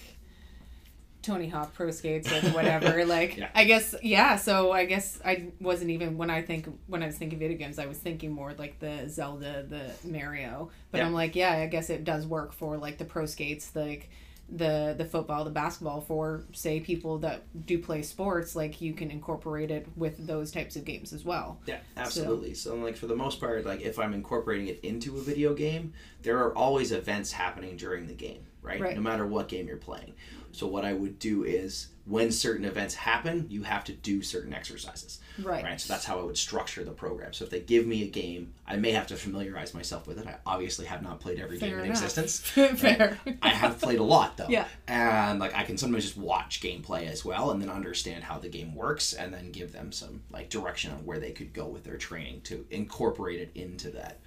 Tony 1.23 1.49
Hawk 1.49 1.73
Pro 1.75 1.91
Skates 1.93 2.31
or 2.33 2.41
whatever. 2.51 3.05
like, 3.07 3.37
Yeah. 3.37 3.49
I 3.55 3.65
guess 3.65 3.95
yeah. 4.03 4.35
So 4.35 4.73
I 4.73 4.87
guess 4.87 5.21
I 5.25 5.51
wasn't 5.61 5.91
even 5.91 6.19
when 6.19 6.31
I 6.31 6.43
think 6.43 6.67
when 6.89 7.01
I 7.03 7.07
was 7.07 7.17
thinking 7.17 7.39
video 7.39 7.57
games, 7.57 7.79
I 7.79 7.87
was 7.87 7.99
thinking 7.99 8.33
more 8.33 8.53
like 8.55 8.81
the 8.81 9.09
Zelda, 9.09 9.63
the 9.69 9.93
Mario. 10.09 10.71
But 10.91 10.99
Yeah. 10.99 11.07
I'm 11.07 11.13
like, 11.13 11.37
yeah, 11.37 11.53
I 11.53 11.67
guess 11.67 11.91
it 11.91 12.03
does 12.03 12.27
work 12.27 12.53
for 12.53 12.77
like 12.77 12.99
the 12.99 13.05
pro 13.05 13.27
skates, 13.27 13.71
like 13.77 14.11
the 14.53 14.95
the 14.97 15.05
football, 15.05 15.45
the 15.45 15.51
basketball 15.51 16.01
for 16.01 16.45
say 16.53 16.81
people 16.81 17.19
that 17.19 17.43
do 17.67 17.79
play 17.79 18.03
sports. 18.03 18.55
Like 18.55 18.81
you 18.81 18.93
can 18.93 19.11
incorporate 19.11 19.71
it 19.71 19.87
with 19.97 20.27
those 20.27 20.51
types 20.51 20.77
of 20.77 20.85
games 20.85 21.13
as 21.13 21.25
well. 21.25 21.61
Yeah, 21.67 21.79
absolutely. 21.97 22.55
So, 22.55 22.77
like 22.77 22.97
for 22.97 23.07
the 23.07 23.17
most 23.17 23.41
part, 23.41 23.65
like 23.65 23.81
if 23.81 23.99
I'm 23.99 24.13
incorporating 24.13 24.69
it 24.69 24.81
into 24.83 25.17
a 25.17 25.21
video 25.21 25.55
game, 25.55 25.95
there 26.23 26.39
are 26.39 26.57
always 26.57 26.93
events 26.93 27.33
happening 27.33 27.77
during 27.77 28.07
the 28.07 28.15
game. 28.15 28.45
Right? 28.63 28.81
Right. 28.81 28.95
No 28.97 29.03
matter 29.03 29.27
what 29.27 29.49
game 29.49 29.67
you're 29.67 29.77
playing. 29.77 30.15
So 30.53 30.67
what 30.67 30.85
I 30.85 30.93
would 30.93 31.19
do 31.19 31.45
is 31.45 31.89
when 32.05 32.31
certain 32.31 32.65
events 32.67 32.95
happen, 32.95 33.47
you 33.49 33.63
have 33.63 33.85
to 33.85 33.93
do 33.93 34.23
certain 34.23 34.53
exercises. 34.53 35.21
Right. 35.43 35.65
Right. 35.65 35.81
So 35.81 35.93
that's 35.93 36.05
how 36.05 36.19
I 36.21 36.25
would 36.25 36.37
structure 36.37 36.85
the 36.85 36.91
program. 36.91 37.33
So 37.33 37.45
if 37.45 37.51
they 37.51 37.61
give 37.61 37.87
me 37.87 38.03
a 38.03 38.09
game, 38.09 38.53
I 38.67 38.77
may 38.77 38.93
have 38.93 39.07
to 39.07 39.17
familiarize 39.17 39.73
myself 39.73 40.07
with 40.07 40.19
it. 40.19 40.27
I 40.27 40.37
obviously 40.45 40.85
have 40.87 41.03
not 41.03 41.21
played 41.21 41.39
every 41.39 41.59
game 41.59 41.71
Fair 41.71 41.79
in 41.79 41.87
enough. 41.87 42.03
existence. 42.03 42.41
Fair. 42.81 43.19
I 43.41 43.49
have 43.49 43.81
played 43.81 43.99
a 43.99 44.03
lot 44.05 44.37
though. 44.37 44.49
Yeah. 44.49 44.67
And 44.89 45.39
like 45.39 45.55
I 45.55 45.63
can 45.63 45.79
sometimes 45.79 46.05
just 46.05 46.19
watch 46.19 46.61
gameplay 46.61 47.07
as 47.07 47.25
well 47.25 47.51
and 47.51 47.63
then 47.63 47.71
understand 47.71 48.25
how 48.25 48.39
the 48.39 48.49
game 48.49 48.75
works 48.75 49.15
and 49.15 49.33
then 49.33 49.53
give 49.53 49.73
them 49.73 49.91
some 49.91 50.23
like 50.31 50.51
direction 50.51 50.91
on 50.93 51.07
where 51.07 51.19
they 51.19 51.33
could 51.33 51.55
go 51.55 51.67
with 51.67 51.85
their 51.85 51.97
training 51.97 52.43
to 52.43 52.67
incorporate 52.71 53.41
it 53.41 53.53
into 53.55 53.91
that 53.91 54.19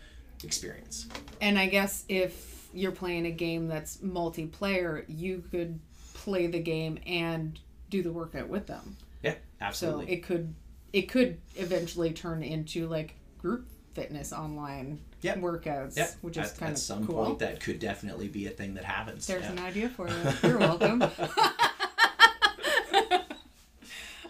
experience. 0.44 1.08
And 1.42 1.60
I 1.60 1.68
guess 1.68 2.04
if 2.10 2.55
you're 2.76 2.92
playing 2.92 3.26
a 3.26 3.32
game 3.32 3.68
that's 3.68 3.98
multiplayer, 3.98 5.06
you 5.08 5.44
could 5.50 5.80
play 6.14 6.48
the 6.48 6.60
game 6.60 7.00
and 7.08 7.60
do 7.90 8.04
the 8.04 8.12
workout 8.12 8.50
with 8.50 8.68
them. 8.68 8.98
Yeah, 9.24 9.36
absolutely. 9.62 10.06
So 10.08 10.12
it 10.12 10.24
could 10.24 10.54
it 10.94 11.04
could 11.04 11.40
eventually 11.56 12.12
turn 12.14 12.44
into 12.44 12.88
like 12.88 13.16
group 13.40 13.68
fitness 13.94 14.34
online 14.34 15.00
Yep. 15.22 15.38
workouts, 15.38 15.98
yeah, 15.98 16.08
which 16.22 16.38
is 16.38 16.52
at, 16.52 16.58
kind 16.60 16.72
at 16.72 16.78
of 16.78 16.84
some 16.84 17.08
cool. 17.08 17.26
point 17.26 17.40
that 17.40 17.60
could 17.60 17.80
definitely 17.80 18.28
be 18.28 18.46
a 18.46 18.52
thing 18.52 18.76
that 18.76 18.84
happens. 18.84 19.26
There's 19.26 19.44
yeah. 19.44 19.52
an 19.54 19.60
idea 19.60 19.90
for 19.90 20.08
you. 20.08 20.16
You're 20.44 20.60
welcome. 20.60 21.04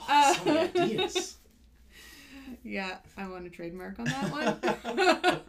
Oh, 0.08 0.34
so 0.38 0.46
many 0.46 0.60
ideas. 0.70 1.38
Yeah, 2.66 2.98
I 3.16 3.28
want 3.30 3.46
a 3.46 3.50
trademark 3.50 4.00
on 4.00 4.06
that 4.06 4.32
one. 4.32 5.40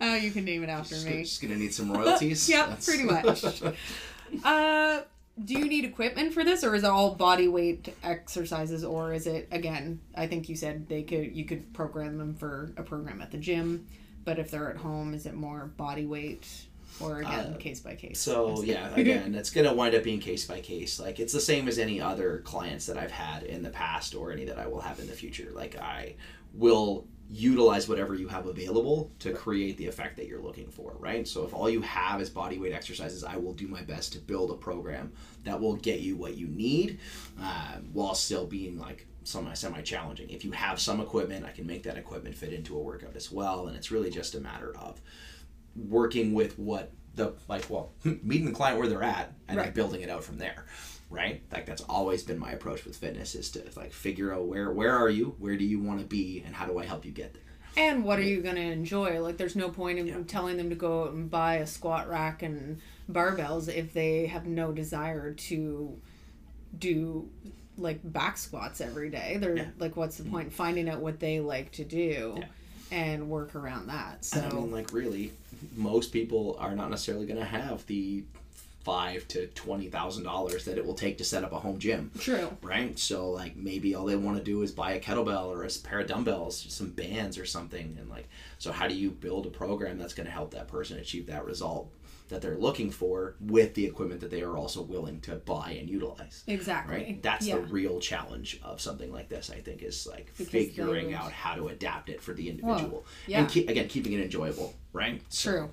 uh, 0.00 0.14
you 0.22 0.30
can 0.30 0.44
name 0.44 0.62
it 0.62 0.68
after 0.70 0.94
Just, 0.94 1.06
me. 1.06 1.22
just 1.22 1.42
gonna 1.42 1.56
need 1.56 1.74
some 1.74 1.92
royalties. 1.92 2.48
Yep, 2.48 2.66
That's- 2.68 2.86
pretty 2.86 3.04
much. 3.04 3.44
Uh, 4.44 5.02
do 5.44 5.52
you 5.58 5.66
need 5.66 5.84
equipment 5.84 6.32
for 6.32 6.42
this, 6.42 6.64
or 6.64 6.74
is 6.74 6.84
it 6.84 6.88
all 6.88 7.14
body 7.14 7.48
weight 7.48 7.94
exercises, 8.02 8.82
or 8.82 9.12
is 9.12 9.26
it 9.26 9.46
again? 9.50 10.00
I 10.14 10.26
think 10.26 10.48
you 10.48 10.56
said 10.56 10.88
they 10.88 11.02
could 11.02 11.36
you 11.36 11.44
could 11.44 11.74
program 11.74 12.16
them 12.16 12.34
for 12.34 12.72
a 12.78 12.82
program 12.82 13.20
at 13.20 13.30
the 13.30 13.36
gym, 13.36 13.86
but 14.24 14.38
if 14.38 14.50
they're 14.50 14.70
at 14.70 14.78
home, 14.78 15.12
is 15.12 15.26
it 15.26 15.34
more 15.34 15.66
body 15.76 16.06
weight, 16.06 16.46
or 16.98 17.18
again 17.20 17.52
Uh, 17.52 17.56
case 17.58 17.80
by 17.80 17.94
case? 17.94 18.20
So 18.20 18.62
yeah, 18.62 18.94
again, 18.94 19.34
it's 19.34 19.50
gonna 19.50 19.74
wind 19.74 19.94
up 19.94 20.02
being 20.02 20.20
case 20.20 20.46
by 20.46 20.60
case. 20.60 20.98
Like 20.98 21.20
it's 21.20 21.34
the 21.34 21.40
same 21.40 21.68
as 21.68 21.78
any 21.78 22.00
other 22.00 22.38
clients 22.46 22.86
that 22.86 22.96
I've 22.96 23.10
had 23.12 23.42
in 23.42 23.62
the 23.62 23.70
past 23.70 24.14
or 24.14 24.32
any 24.32 24.46
that 24.46 24.58
I 24.58 24.66
will 24.66 24.80
have 24.80 24.98
in 24.98 25.06
the 25.08 25.12
future. 25.14 25.50
Like 25.52 25.76
I 25.76 26.14
will 26.52 27.06
utilize 27.32 27.88
whatever 27.88 28.14
you 28.14 28.28
have 28.28 28.46
available 28.46 29.10
to 29.18 29.32
create 29.32 29.78
the 29.78 29.86
effect 29.86 30.16
that 30.16 30.26
you're 30.26 30.42
looking 30.42 30.68
for, 30.68 30.94
right? 30.98 31.26
So 31.26 31.44
if 31.44 31.54
all 31.54 31.70
you 31.70 31.80
have 31.80 32.20
is 32.20 32.28
body 32.28 32.58
weight 32.58 32.74
exercises, 32.74 33.24
I 33.24 33.36
will 33.36 33.54
do 33.54 33.66
my 33.66 33.80
best 33.80 34.12
to 34.12 34.18
build 34.18 34.50
a 34.50 34.54
program 34.54 35.12
that 35.44 35.58
will 35.58 35.76
get 35.76 36.00
you 36.00 36.16
what 36.16 36.36
you 36.36 36.46
need, 36.48 37.00
uh, 37.40 37.76
while 37.92 38.14
still 38.14 38.46
being 38.46 38.78
like 38.78 39.06
semi 39.24 39.54
semi 39.54 39.80
challenging. 39.80 40.28
If 40.28 40.44
you 40.44 40.52
have 40.52 40.78
some 40.78 41.00
equipment, 41.00 41.46
I 41.46 41.52
can 41.52 41.66
make 41.66 41.84
that 41.84 41.96
equipment 41.96 42.34
fit 42.34 42.52
into 42.52 42.76
a 42.76 42.82
workout 42.82 43.16
as 43.16 43.32
well, 43.32 43.66
and 43.66 43.76
it's 43.76 43.90
really 43.90 44.10
just 44.10 44.34
a 44.34 44.40
matter 44.40 44.76
of 44.76 45.00
working 45.74 46.34
with 46.34 46.58
what 46.58 46.92
the 47.14 47.32
like 47.48 47.68
well 47.68 47.92
meeting 48.22 48.46
the 48.46 48.52
client 48.52 48.78
where 48.78 48.88
they're 48.88 49.02
at 49.02 49.32
and 49.48 49.58
then 49.58 49.72
building 49.72 50.02
it 50.02 50.10
out 50.10 50.24
from 50.24 50.38
there 50.38 50.64
right 51.12 51.42
like 51.52 51.66
that's 51.66 51.82
always 51.82 52.22
been 52.22 52.38
my 52.38 52.50
approach 52.52 52.84
with 52.84 52.96
fitness 52.96 53.34
is 53.34 53.50
to 53.50 53.62
like 53.76 53.92
figure 53.92 54.32
out 54.34 54.46
where 54.46 54.70
where 54.72 54.96
are 54.96 55.10
you 55.10 55.34
where 55.38 55.56
do 55.56 55.64
you 55.64 55.78
want 55.78 56.00
to 56.00 56.06
be 56.06 56.42
and 56.44 56.54
how 56.54 56.66
do 56.66 56.78
i 56.78 56.84
help 56.84 57.04
you 57.04 57.12
get 57.12 57.32
there 57.34 57.42
And 57.76 58.04
what 58.04 58.18
are 58.18 58.22
you 58.22 58.42
going 58.42 58.56
to 58.56 58.60
enjoy? 58.60 59.20
Like, 59.22 59.38
there's 59.38 59.56
no 59.56 59.70
point 59.70 59.98
in 59.98 60.06
Yeah. 60.06 60.18
telling 60.26 60.58
them 60.58 60.68
to 60.68 60.74
go 60.76 61.04
out 61.04 61.12
and 61.12 61.30
buy 61.30 61.54
a 61.54 61.66
squat 61.66 62.06
rack 62.06 62.42
and 62.42 62.80
barbells 63.10 63.66
if 63.74 63.94
they 63.94 64.26
have 64.26 64.44
no 64.46 64.72
desire 64.72 65.32
to 65.48 65.98
do 66.78 67.28
like 67.78 68.00
back 68.04 68.36
squats 68.36 68.82
every 68.82 69.08
day. 69.08 69.38
They're 69.40 69.56
Yeah. 69.56 69.66
like, 69.78 69.96
what's 69.96 70.18
the 70.18 70.24
mm-hmm. 70.24 70.32
point? 70.32 70.52
Finding 70.52 70.86
out 70.88 71.00
what 71.00 71.18
they 71.18 71.40
like 71.40 71.72
to 71.72 71.84
do 71.84 72.34
Yeah. 72.38 72.44
and 72.90 73.30
work 73.30 73.54
around 73.54 73.86
that. 73.86 74.22
So, 74.26 74.40
And 74.40 74.52
I 74.52 74.54
mean, 74.56 74.70
like 74.70 74.92
really, 74.92 75.32
most 75.74 76.12
people 76.12 76.56
are 76.58 76.74
not 76.76 76.90
necessarily 76.90 77.24
going 77.24 77.38
to 77.40 77.46
have 77.46 77.86
the 77.86 78.24
five 78.84 79.26
to 79.28 79.46
twenty 79.48 79.88
thousand 79.88 80.24
dollars 80.24 80.64
that 80.64 80.76
it 80.78 80.84
will 80.84 80.94
take 80.94 81.18
to 81.18 81.24
set 81.24 81.44
up 81.44 81.52
a 81.52 81.58
home 81.58 81.78
gym, 81.78 82.10
true. 82.18 82.50
right? 82.62 82.98
So 82.98 83.30
like 83.30 83.56
maybe 83.56 83.94
all 83.94 84.06
they 84.06 84.16
want 84.16 84.38
to 84.38 84.44
do 84.44 84.62
is 84.62 84.72
buy 84.72 84.92
a 84.92 85.00
kettlebell 85.00 85.46
or 85.46 85.64
a 85.64 85.70
pair 85.82 86.00
of 86.00 86.08
dumbbells, 86.08 86.66
some 86.68 86.90
bands 86.90 87.38
or 87.38 87.46
something, 87.46 87.96
and 87.98 88.10
like 88.10 88.28
so 88.58 88.72
how 88.72 88.88
do 88.88 88.94
you 88.94 89.10
build 89.10 89.46
a 89.46 89.50
program 89.50 89.98
that's 89.98 90.14
going 90.14 90.26
to 90.26 90.32
help 90.32 90.52
that 90.52 90.68
person 90.68 90.98
achieve 90.98 91.26
that 91.26 91.44
result 91.44 91.90
that 92.28 92.40
they're 92.40 92.56
looking 92.56 92.90
for 92.90 93.34
with 93.40 93.74
the 93.74 93.84
equipment 93.84 94.20
that 94.22 94.30
they 94.30 94.40
are 94.40 94.56
also 94.56 94.80
willing 94.80 95.20
to 95.20 95.36
buy 95.36 95.76
and 95.78 95.88
utilize? 95.90 96.42
Exactly. 96.46 96.96
Right, 96.96 97.22
that's 97.22 97.46
yeah. 97.46 97.56
the 97.56 97.60
real 97.62 98.00
challenge 98.00 98.58
of 98.64 98.80
something 98.80 99.12
like 99.12 99.28
this. 99.28 99.50
I 99.50 99.60
think 99.60 99.82
is 99.82 100.06
like 100.06 100.32
Because 100.36 100.48
figuring 100.48 101.14
out 101.14 101.30
how 101.30 101.54
to 101.54 101.68
adapt 101.68 102.08
it 102.08 102.20
for 102.20 102.32
the 102.32 102.48
individual, 102.48 103.04
yeah. 103.26 103.40
and 103.40 103.48
keep, 103.48 103.68
again 103.68 103.88
keeping 103.88 104.12
it 104.12 104.20
enjoyable, 104.20 104.74
right? 104.92 105.20
So- 105.28 105.50
True. 105.50 105.70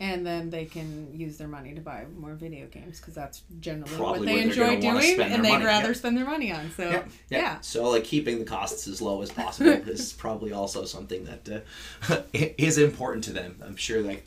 And 0.00 0.26
then 0.26 0.50
they 0.50 0.64
can 0.64 1.08
use 1.16 1.36
their 1.38 1.46
money 1.46 1.72
to 1.74 1.80
buy 1.80 2.04
more 2.18 2.34
video 2.34 2.66
games 2.66 2.98
because 2.98 3.14
that's 3.14 3.42
generally 3.60 3.94
Probably 3.94 4.18
what 4.20 4.26
they 4.26 4.42
enjoy 4.42 4.80
doing, 4.80 5.20
and 5.20 5.44
they'd 5.44 5.52
money, 5.52 5.64
rather 5.64 5.94
spend 5.94 6.16
their 6.16 6.24
money 6.24 6.50
on. 6.50 6.70
So, 6.76 7.04
Yeah. 7.30 7.60
So 7.60 7.88
like 7.90 8.04
keeping 8.04 8.38
the 8.40 8.44
costs 8.44 8.88
as 8.88 9.00
low 9.00 9.22
as 9.22 9.30
possible 9.30 9.70
is 9.88 10.12
probably 10.12 10.52
also 10.52 10.84
something 10.84 11.24
that 11.26 11.64
uh, 12.10 12.22
is 12.32 12.78
important 12.78 13.24
to 13.24 13.32
them. 13.32 13.62
I'm 13.64 13.76
sure 13.76 14.02
like 14.02 14.26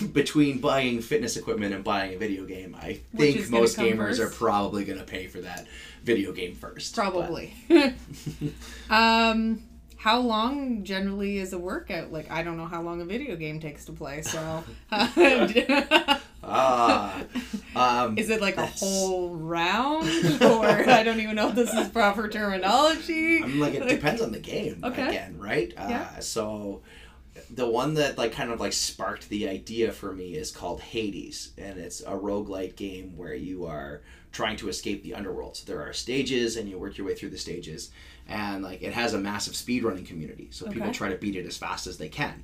between 0.12 0.58
buying 0.58 1.00
fitness 1.02 1.36
equipment 1.36 1.74
and 1.74 1.84
buying 1.84 2.14
a 2.14 2.18
video 2.18 2.44
game, 2.44 2.74
I 2.74 3.00
Which 3.12 3.34
think 3.34 3.50
most 3.50 3.76
gamers 3.76 4.18
are 4.18 4.30
probably 4.30 4.84
going 4.84 4.98
to 4.98 5.04
pay 5.04 5.26
for 5.26 5.40
that 5.40 5.66
video 6.02 6.32
game 6.32 6.54
first. 6.54 6.94
Probably. 6.94 7.54
um, 8.90 9.62
how 10.02 10.18
long 10.18 10.82
generally 10.82 11.38
is 11.38 11.52
a 11.52 11.58
workout? 11.58 12.10
Like, 12.10 12.28
I 12.28 12.42
don't 12.42 12.56
know 12.56 12.66
how 12.66 12.82
long 12.82 13.00
a 13.00 13.04
video 13.04 13.36
game 13.36 13.60
takes 13.60 13.84
to 13.84 13.92
play, 13.92 14.22
so. 14.22 14.64
Ah, 16.44 17.22
um, 17.76 18.18
is 18.18 18.28
it 18.28 18.40
like 18.40 18.56
a 18.56 18.66
whole 18.66 19.30
round? 19.36 20.08
Or 20.42 20.66
I 20.90 21.04
don't 21.04 21.20
even 21.20 21.36
know 21.36 21.50
if 21.50 21.54
this 21.54 21.72
is 21.72 21.88
proper 21.88 22.26
terminology. 22.28 23.40
I 23.44 23.46
mean, 23.46 23.60
like 23.60 23.74
it 23.74 23.88
depends 23.88 24.20
on 24.20 24.32
the 24.32 24.40
game 24.40 24.80
Okay. 24.82 25.06
again, 25.06 25.38
right? 25.38 25.72
Yeah. 25.76 26.08
Uh, 26.16 26.20
so 26.20 26.82
the 27.48 27.70
one 27.70 27.94
that 27.94 28.18
like 28.18 28.32
kind 28.32 28.50
of 28.50 28.58
like 28.58 28.72
sparked 28.72 29.28
the 29.28 29.48
idea 29.48 29.92
for 29.92 30.12
me 30.12 30.34
is 30.34 30.50
called 30.50 30.80
Hades, 30.80 31.52
and 31.56 31.78
it's 31.78 32.00
a 32.00 32.10
roguelite 32.10 32.74
game 32.74 33.16
where 33.16 33.34
you 33.34 33.66
are 33.66 34.02
trying 34.32 34.56
to 34.56 34.68
escape 34.68 35.02
the 35.02 35.14
underworld. 35.14 35.56
So 35.56 35.64
there 35.66 35.82
are 35.82 35.92
stages, 35.92 36.56
and 36.56 36.68
you 36.68 36.78
work 36.78 36.96
your 36.98 37.06
way 37.06 37.14
through 37.14 37.30
the 37.30 37.38
stages, 37.38 37.90
and 38.26 38.62
like 38.62 38.82
it 38.82 38.92
has 38.92 39.14
a 39.14 39.18
massive 39.18 39.54
speedrunning 39.54 40.06
community. 40.06 40.48
So 40.50 40.70
people 40.70 40.92
try 40.92 41.08
to 41.10 41.16
beat 41.16 41.36
it 41.36 41.46
as 41.46 41.56
fast 41.56 41.86
as 41.86 41.98
they 41.98 42.08
can. 42.08 42.42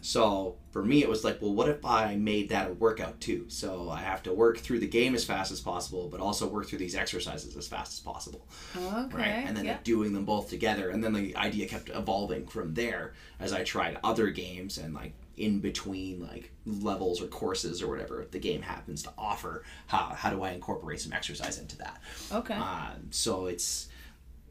So 0.00 0.56
for 0.70 0.84
me, 0.84 1.02
it 1.02 1.08
was 1.08 1.24
like, 1.24 1.40
well, 1.40 1.54
what 1.54 1.66
if 1.66 1.82
I 1.82 2.14
made 2.16 2.50
that 2.50 2.68
a 2.70 2.74
workout 2.74 3.22
too? 3.22 3.46
So 3.48 3.88
I 3.88 4.00
have 4.00 4.22
to 4.24 4.34
work 4.34 4.58
through 4.58 4.80
the 4.80 4.86
game 4.86 5.14
as 5.14 5.24
fast 5.24 5.50
as 5.50 5.62
possible, 5.62 6.08
but 6.10 6.20
also 6.20 6.46
work 6.46 6.66
through 6.66 6.80
these 6.80 6.94
exercises 6.94 7.56
as 7.56 7.66
fast 7.66 7.94
as 7.94 8.00
possible 8.00 8.46
Okay. 8.76 9.16
right? 9.16 9.44
And 9.46 9.56
then 9.56 9.64
yeah. 9.64 9.78
doing 9.82 10.12
them 10.12 10.26
both 10.26 10.50
together, 10.50 10.90
and 10.90 11.02
then 11.02 11.14
the 11.14 11.34
idea 11.36 11.66
kept 11.66 11.88
evolving 11.88 12.46
from 12.46 12.74
there 12.74 13.14
as 13.40 13.54
I 13.54 13.64
tried 13.64 13.96
other 14.04 14.28
games 14.28 14.76
and 14.76 14.92
like 14.92 15.14
in 15.36 15.60
between 15.60 16.20
like 16.20 16.52
levels 16.66 17.20
or 17.20 17.26
courses 17.26 17.82
or 17.82 17.88
whatever 17.88 18.26
the 18.30 18.38
game 18.38 18.62
happens 18.62 19.02
to 19.02 19.12
offer. 19.18 19.62
How 19.86 20.14
how 20.16 20.30
do 20.30 20.42
I 20.42 20.50
incorporate 20.50 21.00
some 21.00 21.12
exercise 21.12 21.58
into 21.58 21.76
that? 21.78 22.00
Okay. 22.32 22.54
Um, 22.54 23.08
so 23.10 23.46
it's 23.46 23.88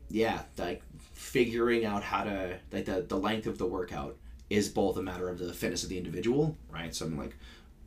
yeah, 0.09 0.43
like 0.57 0.83
figuring 1.13 1.85
out 1.85 2.03
how 2.03 2.23
to 2.23 2.59
like 2.71 2.85
the 2.85 3.01
the 3.01 3.17
length 3.17 3.47
of 3.47 3.57
the 3.57 3.65
workout 3.65 4.17
is 4.49 4.69
both 4.69 4.97
a 4.97 5.01
matter 5.01 5.29
of 5.29 5.39
the 5.39 5.53
fitness 5.53 5.83
of 5.83 5.89
the 5.89 5.97
individual, 5.97 6.55
right? 6.71 6.93
So 6.93 7.05
I'm 7.05 7.17
like, 7.17 7.35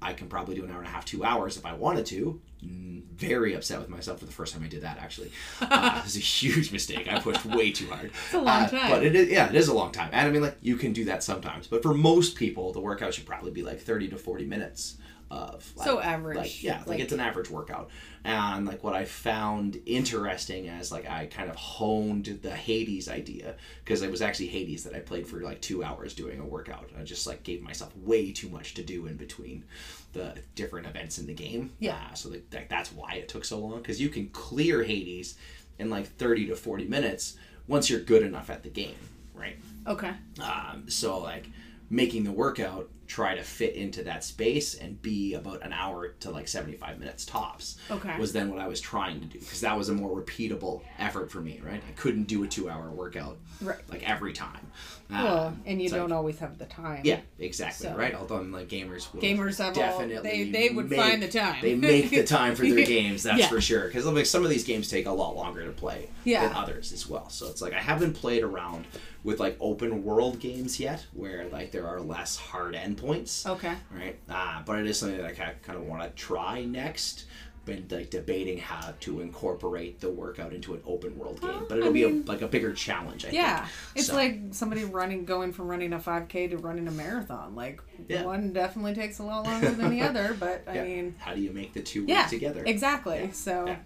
I 0.03 0.13
can 0.13 0.29
probably 0.29 0.55
do 0.55 0.65
an 0.65 0.71
hour 0.71 0.79
and 0.79 0.87
a 0.87 0.91
half, 0.91 1.05
two 1.05 1.25
hours 1.25 1.57
if 1.57 1.65
I 1.67 1.73
wanted 1.73 2.07
to. 2.07 2.41
Mm, 2.65 3.03
Very 3.17 3.55
upset 3.55 3.79
with 3.81 3.89
myself 3.89 4.19
for 4.21 4.27
the 4.27 4.33
first 4.33 4.53
time 4.55 4.63
I 4.63 4.69
did 4.69 4.83
that. 4.83 4.99
Actually, 4.99 5.31
uh, 5.61 5.95
it 5.99 6.05
was 6.05 6.17
a 6.17 6.21
huge 6.21 6.71
mistake. 6.73 7.11
I 7.11 7.19
pushed 7.21 7.45
way 7.47 7.71
too 7.73 7.87
hard. 7.87 8.07
It's 8.27 8.35
a 8.35 8.39
long 8.41 8.65
Uh, 8.65 8.69
time. 8.69 8.91
but 8.91 9.05
it 9.05 9.15
is 9.15 9.29
yeah, 9.29 9.49
it 9.49 9.55
is 9.55 9.69
a 9.69 9.75
long 9.75 9.93
time. 9.93 10.11
And 10.13 10.29
I 10.29 10.31
mean, 10.31 10.43
like 10.43 10.57
you 10.61 10.77
can 10.77 10.93
do 10.93 11.05
that 11.07 11.23
sometimes, 11.23 11.67
but 11.67 11.83
for 11.83 11.95
most 11.95 12.35
people, 12.37 12.73
the 12.73 12.81
workout 12.81 13.15
should 13.15 13.27
probably 13.27 13.51
be 13.53 13.63
like 13.63 13.81
thirty 13.81 14.09
to 14.09 14.17
forty 14.17 14.45
minutes 14.45 14.97
of 15.31 15.71
like, 15.77 15.87
So 15.89 16.01
average, 16.01 16.37
like 16.37 16.63
yeah, 16.63 16.79
like, 16.79 16.87
like- 16.87 17.01
it's 17.01 17.13
an 17.13 17.21
average 17.21 17.51
workout. 17.51 17.91
And 18.25 18.67
like 18.67 18.83
what 18.83 18.95
I 18.95 19.05
found 19.05 19.81
interesting 19.87 20.69
as 20.69 20.91
like 20.91 21.09
I 21.09 21.27
kind 21.27 21.49
of 21.49 21.57
honed 21.57 22.41
the 22.43 22.51
Hades 22.51 23.09
idea 23.09 23.55
because 23.85 24.03
it 24.03 24.11
was 24.11 24.21
actually 24.23 24.49
Hades 24.49 24.85
that 24.85 24.95
I 24.95 25.01
played 25.01 25.27
for 25.27 25.41
like 25.41 25.61
two 25.61 25.85
hours 25.85 26.15
doing 26.15 26.41
a 26.41 26.45
workout. 26.45 26.91
I 26.99 27.03
just 27.05 27.27
like 27.27 27.43
gave 27.45 27.63
myself 27.63 27.97
way 27.99 28.33
too 28.33 28.49
much 28.49 28.75
to 28.75 28.83
do 28.83 29.07
in 29.07 29.17
between 29.17 29.65
the 30.13 30.35
different 30.55 30.87
events 30.87 31.19
in 31.19 31.27
the 31.27 31.35
game. 31.35 31.73
Yeah. 31.79 31.99
Uh, 32.11 32.15
so 32.15 32.29
that, 32.31 32.51
that 32.51 32.69
that's 32.69 32.93
why 32.93 33.15
it 33.15 33.29
took 33.29 33.45
so 33.45 33.59
long 33.61 33.79
because 33.79 34.01
you 34.01 34.09
can 34.09 34.29
clear 34.31 34.83
Hades 34.83 35.37
in 35.79 35.91
like 35.91 36.07
thirty 36.07 36.47
to 36.47 36.57
forty 36.57 36.85
minutes 36.87 37.37
once 37.69 37.91
you're 37.91 38.01
good 38.01 38.23
enough 38.23 38.49
at 38.51 38.63
the 38.63 38.71
game, 38.71 38.95
right? 39.35 39.57
okay. 39.87 40.13
Um, 40.43 40.89
so 40.89 41.19
like 41.19 41.49
making 41.91 42.25
the 42.25 42.33
workout 42.33 42.91
try 43.07 43.35
to 43.35 43.43
fit 43.43 43.75
into 43.75 44.03
that 44.05 44.25
space 44.25 44.75
and 44.75 45.01
be 45.03 45.35
about 45.35 45.63
an 45.63 45.73
hour 45.73 46.09
to 46.21 46.31
like 46.31 46.49
75 46.49 46.99
minutes 46.99 47.25
tops 47.25 47.77
Okay. 47.91 48.19
was 48.19 48.33
then 48.33 48.51
what 48.51 48.59
i 48.61 48.67
was 48.67 48.81
trying 48.81 49.21
to 49.21 49.27
do 49.27 49.39
because 49.39 49.61
that 49.61 49.77
was 49.79 49.89
a 49.89 49.93
more 49.95 50.21
repeatable 50.21 50.83
effort 50.99 51.31
for 51.31 51.41
me 51.41 51.61
right 51.65 51.83
i 51.89 51.93
couldn't 51.93 52.25
do 52.25 52.43
a 52.45 52.47
two 52.49 52.69
hour 52.69 52.91
workout 52.91 53.39
Right. 53.63 53.79
like 53.91 54.07
every 54.09 54.33
time 54.35 54.67
Well, 55.11 55.47
um, 55.47 55.63
and 55.65 55.81
you 55.81 55.89
don't 55.89 56.13
always 56.13 56.39
have 56.41 56.59
the 56.59 56.67
time. 56.67 57.01
yeah 57.05 57.21
exactly 57.39 57.87
So- 57.89 57.95
right 57.97 58.15
although 58.15 58.37
I'm 58.37 58.53
like 58.53 58.69
gamers 58.69 59.13
will 59.15 59.23
Gamers 59.23 59.59
have 59.59 59.69
all- 59.69 59.83
definitely 59.99 60.45
they- 60.45 60.51
they 60.51 60.69
would 60.75 60.91
make- 60.91 60.99
find 60.99 61.23
the 61.23 61.29
time. 61.29 61.63
they 61.63 61.75
make 61.75 62.11
the 62.11 62.25
time 62.25 62.55
for 62.55 62.67
their 62.67 62.85
games 62.97 63.23
that's 63.23 63.39
Yeah. 63.39 63.49
for 63.49 63.61
sure 63.61 63.87
because 63.87 64.05
like 64.07 64.27
some 64.27 64.43
of 64.45 64.51
these 64.51 64.65
games 64.65 64.89
take 64.91 65.07
a 65.07 65.13
lot 65.13 65.37
longer 65.37 65.65
to 65.65 65.73
play 65.73 66.11
Yeah. 66.25 66.47
than 66.47 66.57
others 66.57 66.93
as 66.93 67.09
well 67.09 67.29
so 67.31 67.47
it's 67.49 67.63
like 67.63 67.73
i 67.73 67.81
haven't 67.81 68.15
played 68.15 68.43
around 68.43 68.85
with 69.25 69.41
like 69.41 69.57
open 69.61 70.05
world 70.05 70.39
games 70.39 70.79
yet 70.79 71.07
where 71.15 71.49
like 71.51 71.73
there 71.73 71.87
are 71.87 72.01
less 72.01 72.37
hard 72.37 72.75
endpoints 72.97 73.47
Okay. 73.47 73.75
right 73.95 74.19
uh, 74.29 74.63
but 74.65 74.79
it 74.79 74.87
is 74.87 74.99
something 74.99 75.19
that 75.19 75.27
i 75.27 75.33
kind 75.33 75.79
of 75.79 75.85
want 75.85 76.03
to 76.03 76.09
try 76.11 76.65
next 76.65 77.27
been 77.65 77.85
like 77.91 78.11
debating 78.11 78.59
how 78.59 78.95
to 79.01 79.21
incorporate 79.21 79.99
the 80.01 80.09
workout 80.09 80.53
into 80.53 80.73
an 80.75 80.81
open 80.87 81.19
world 81.19 81.41
game 81.41 81.51
Well, 81.51 81.67
but 81.69 81.79
it'll 81.79 81.91
I 81.91 81.93
be 81.93 82.05
mean- 82.07 82.23
a, 82.23 82.31
like 82.31 82.41
a 82.43 82.47
bigger 82.47 82.73
challenge 82.73 83.27
i 83.27 83.31
Yeah, 83.31 83.59
think 83.65 83.69
it's 83.97 84.07
So- 84.07 84.15
like 84.15 84.39
somebody 84.53 84.85
running, 84.85 85.25
going 85.25 85.53
from 85.53 85.67
running 85.67 85.93
a 85.93 85.99
5K 85.99 86.51
to 86.51 86.59
running 86.59 86.87
a 86.87 86.93
marathon. 86.93 87.57
Like 87.57 87.81
Yeah. 88.07 88.23
one 88.25 88.53
definitely 88.53 88.95
takes 88.95 89.19
a 89.19 89.25
lot 89.25 89.45
longer 89.47 89.71
than 89.71 89.91
the 89.91 90.01
other, 90.03 90.37
but 90.39 90.63
I 90.69 90.75
Yeah. 90.77 90.85
mean, 90.85 91.15
how 91.19 91.35
do 91.35 91.41
you 91.41 91.51
make 91.51 91.73
the 91.75 91.83
two 91.83 92.05
yeah, 92.07 92.21
work 92.23 92.31
together 92.31 92.63
exactly. 92.65 93.23
Yeah. 93.25 93.33
So, 93.33 93.77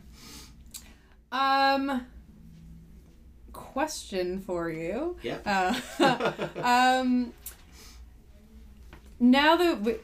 um, 1.32 2.06
question 3.54 4.40
for 4.40 4.68
you. 4.70 5.16
yeah 5.22 5.38
Uh, 5.98 6.32
um, 7.02 7.32
now 9.20 9.56
that 9.56 10.00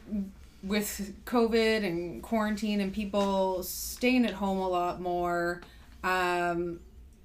with 0.63 1.13
COVID 1.25 1.83
and 1.83 2.21
quarantine 2.21 2.79
and 2.79 2.93
people 2.93 3.63
staying 3.63 4.25
at 4.25 4.33
home 4.33 4.59
a 4.59 4.69
lot 4.69 5.01
more, 5.01 5.61
um, 6.03 6.79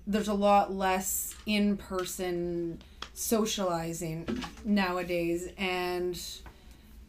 there's 0.07 0.29
a 0.29 0.35
lot 0.35 0.73
less 0.73 1.35
in 1.47 1.77
person 1.77 2.81
socializing 3.15 4.27
nowadays, 4.65 5.49
and 5.59 6.21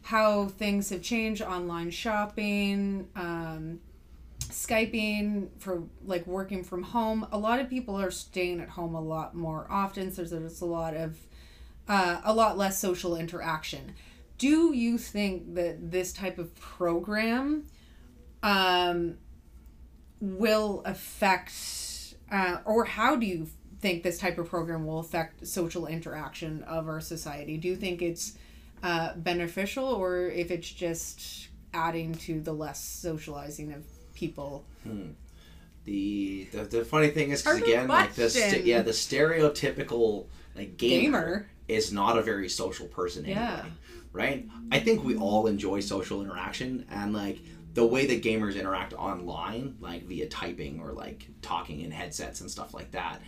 how 0.02 0.46
things 0.46 0.90
have 0.90 1.02
changed 1.02 1.42
online 1.42 1.90
shopping. 1.90 3.08
Um, 3.16 3.80
Skyping 4.40 5.48
for 5.58 5.82
like 6.04 6.26
working 6.26 6.62
from 6.62 6.82
home. 6.82 7.26
A 7.32 7.38
lot 7.38 7.58
of 7.58 7.68
people 7.68 8.00
are 8.00 8.10
staying 8.10 8.60
at 8.60 8.68
home 8.68 8.94
a 8.94 9.00
lot 9.00 9.34
more 9.34 9.66
often, 9.68 10.12
so 10.12 10.22
there's 10.22 10.60
a 10.60 10.66
lot 10.66 10.94
of 10.94 11.16
uh, 11.88 12.20
a 12.22 12.32
lot 12.32 12.56
less 12.56 12.78
social 12.78 13.16
interaction. 13.16 13.94
Do 14.44 14.74
you 14.74 14.98
think 14.98 15.54
that 15.54 15.90
this 15.90 16.12
type 16.12 16.36
of 16.36 16.54
program 16.56 17.64
um, 18.42 19.16
will 20.20 20.82
affect, 20.84 22.14
uh, 22.30 22.58
or 22.66 22.84
how 22.84 23.16
do 23.16 23.24
you 23.24 23.48
think 23.80 24.02
this 24.02 24.18
type 24.18 24.36
of 24.36 24.50
program 24.50 24.84
will 24.84 24.98
affect 24.98 25.46
social 25.46 25.86
interaction 25.86 26.62
of 26.64 26.88
our 26.88 27.00
society? 27.00 27.56
Do 27.56 27.68
you 27.68 27.76
think 27.76 28.02
it's 28.02 28.36
uh, 28.82 29.14
beneficial, 29.16 29.86
or 29.86 30.26
if 30.26 30.50
it's 30.50 30.70
just 30.70 31.48
adding 31.72 32.14
to 32.26 32.42
the 32.42 32.52
less 32.52 32.84
socializing 32.84 33.72
of 33.72 33.82
people? 34.14 34.66
The, 35.86 36.48
the 36.52 36.64
the 36.64 36.84
funny 36.84 37.08
thing 37.08 37.30
is, 37.30 37.40
because 37.40 37.62
again, 37.62 37.88
like 37.88 38.12
the 38.12 38.28
st- 38.28 38.66
yeah, 38.66 38.82
the 38.82 38.90
stereotypical 38.90 40.26
like 40.54 40.76
gamer, 40.76 41.00
Gamer. 41.00 41.50
is 41.66 41.94
not 41.94 42.18
a 42.18 42.22
very 42.22 42.50
social 42.50 42.88
person 42.88 43.24
anyway, 43.24 43.40
Yeah. 43.40 43.64
Right? 44.14 44.48
I 44.72 44.78
think 44.78 45.04
we 45.04 45.16
all 45.16 45.46
enjoy 45.46 45.80
social 45.80 46.22
interaction, 46.22 46.86
and 46.90 47.12
like 47.12 47.40
the 47.74 47.84
way 47.84 48.06
that 48.06 48.22
gamers 48.22 48.58
interact 48.58 48.94
online, 48.94 49.76
like 49.80 50.04
via 50.04 50.26
typing 50.28 50.80
or 50.80 50.92
like 50.92 51.28
talking 51.42 51.80
in 51.80 51.90
headsets 51.90 52.40
and 52.40 52.50
stuff 52.50 52.72
like 52.72 52.92
that, 52.92 53.20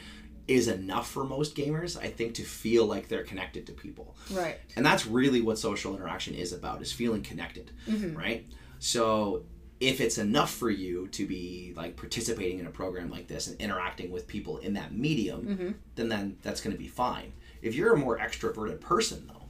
is 0.46 0.68
enough 0.68 1.10
for 1.10 1.24
most 1.24 1.56
gamers. 1.56 2.00
I 2.00 2.08
think 2.08 2.34
to 2.34 2.44
feel 2.44 2.86
like 2.86 3.08
they're 3.08 3.24
connected 3.24 3.66
to 3.66 3.72
people. 3.72 4.16
Right. 4.30 4.58
And 4.76 4.86
that's 4.86 5.04
really 5.06 5.40
what 5.40 5.58
social 5.58 5.94
interaction 5.94 6.34
is 6.34 6.52
about 6.52 6.80
is 6.80 6.92
feeling 6.92 7.22
connected, 7.22 7.72
mm-hmm. 7.88 8.16
right? 8.16 8.46
So 8.78 9.42
if 9.80 10.00
it's 10.00 10.18
enough 10.18 10.52
for 10.52 10.70
you 10.70 11.08
to 11.08 11.26
be 11.26 11.74
like 11.76 11.96
participating 11.96 12.60
in 12.60 12.66
a 12.66 12.70
program 12.70 13.10
like 13.10 13.26
this 13.26 13.48
and 13.48 13.60
interacting 13.60 14.12
with 14.12 14.28
people 14.28 14.58
in 14.58 14.74
that 14.74 14.94
medium, 14.94 15.42
mm-hmm. 15.42 15.70
then 15.96 16.08
then 16.08 16.38
that's 16.42 16.60
going 16.60 16.74
to 16.74 16.80
be 16.80 16.88
fine. 16.88 17.32
If 17.60 17.74
you're 17.74 17.94
a 17.94 17.98
more 17.98 18.16
extroverted 18.18 18.80
person 18.80 19.26
though, 19.26 19.45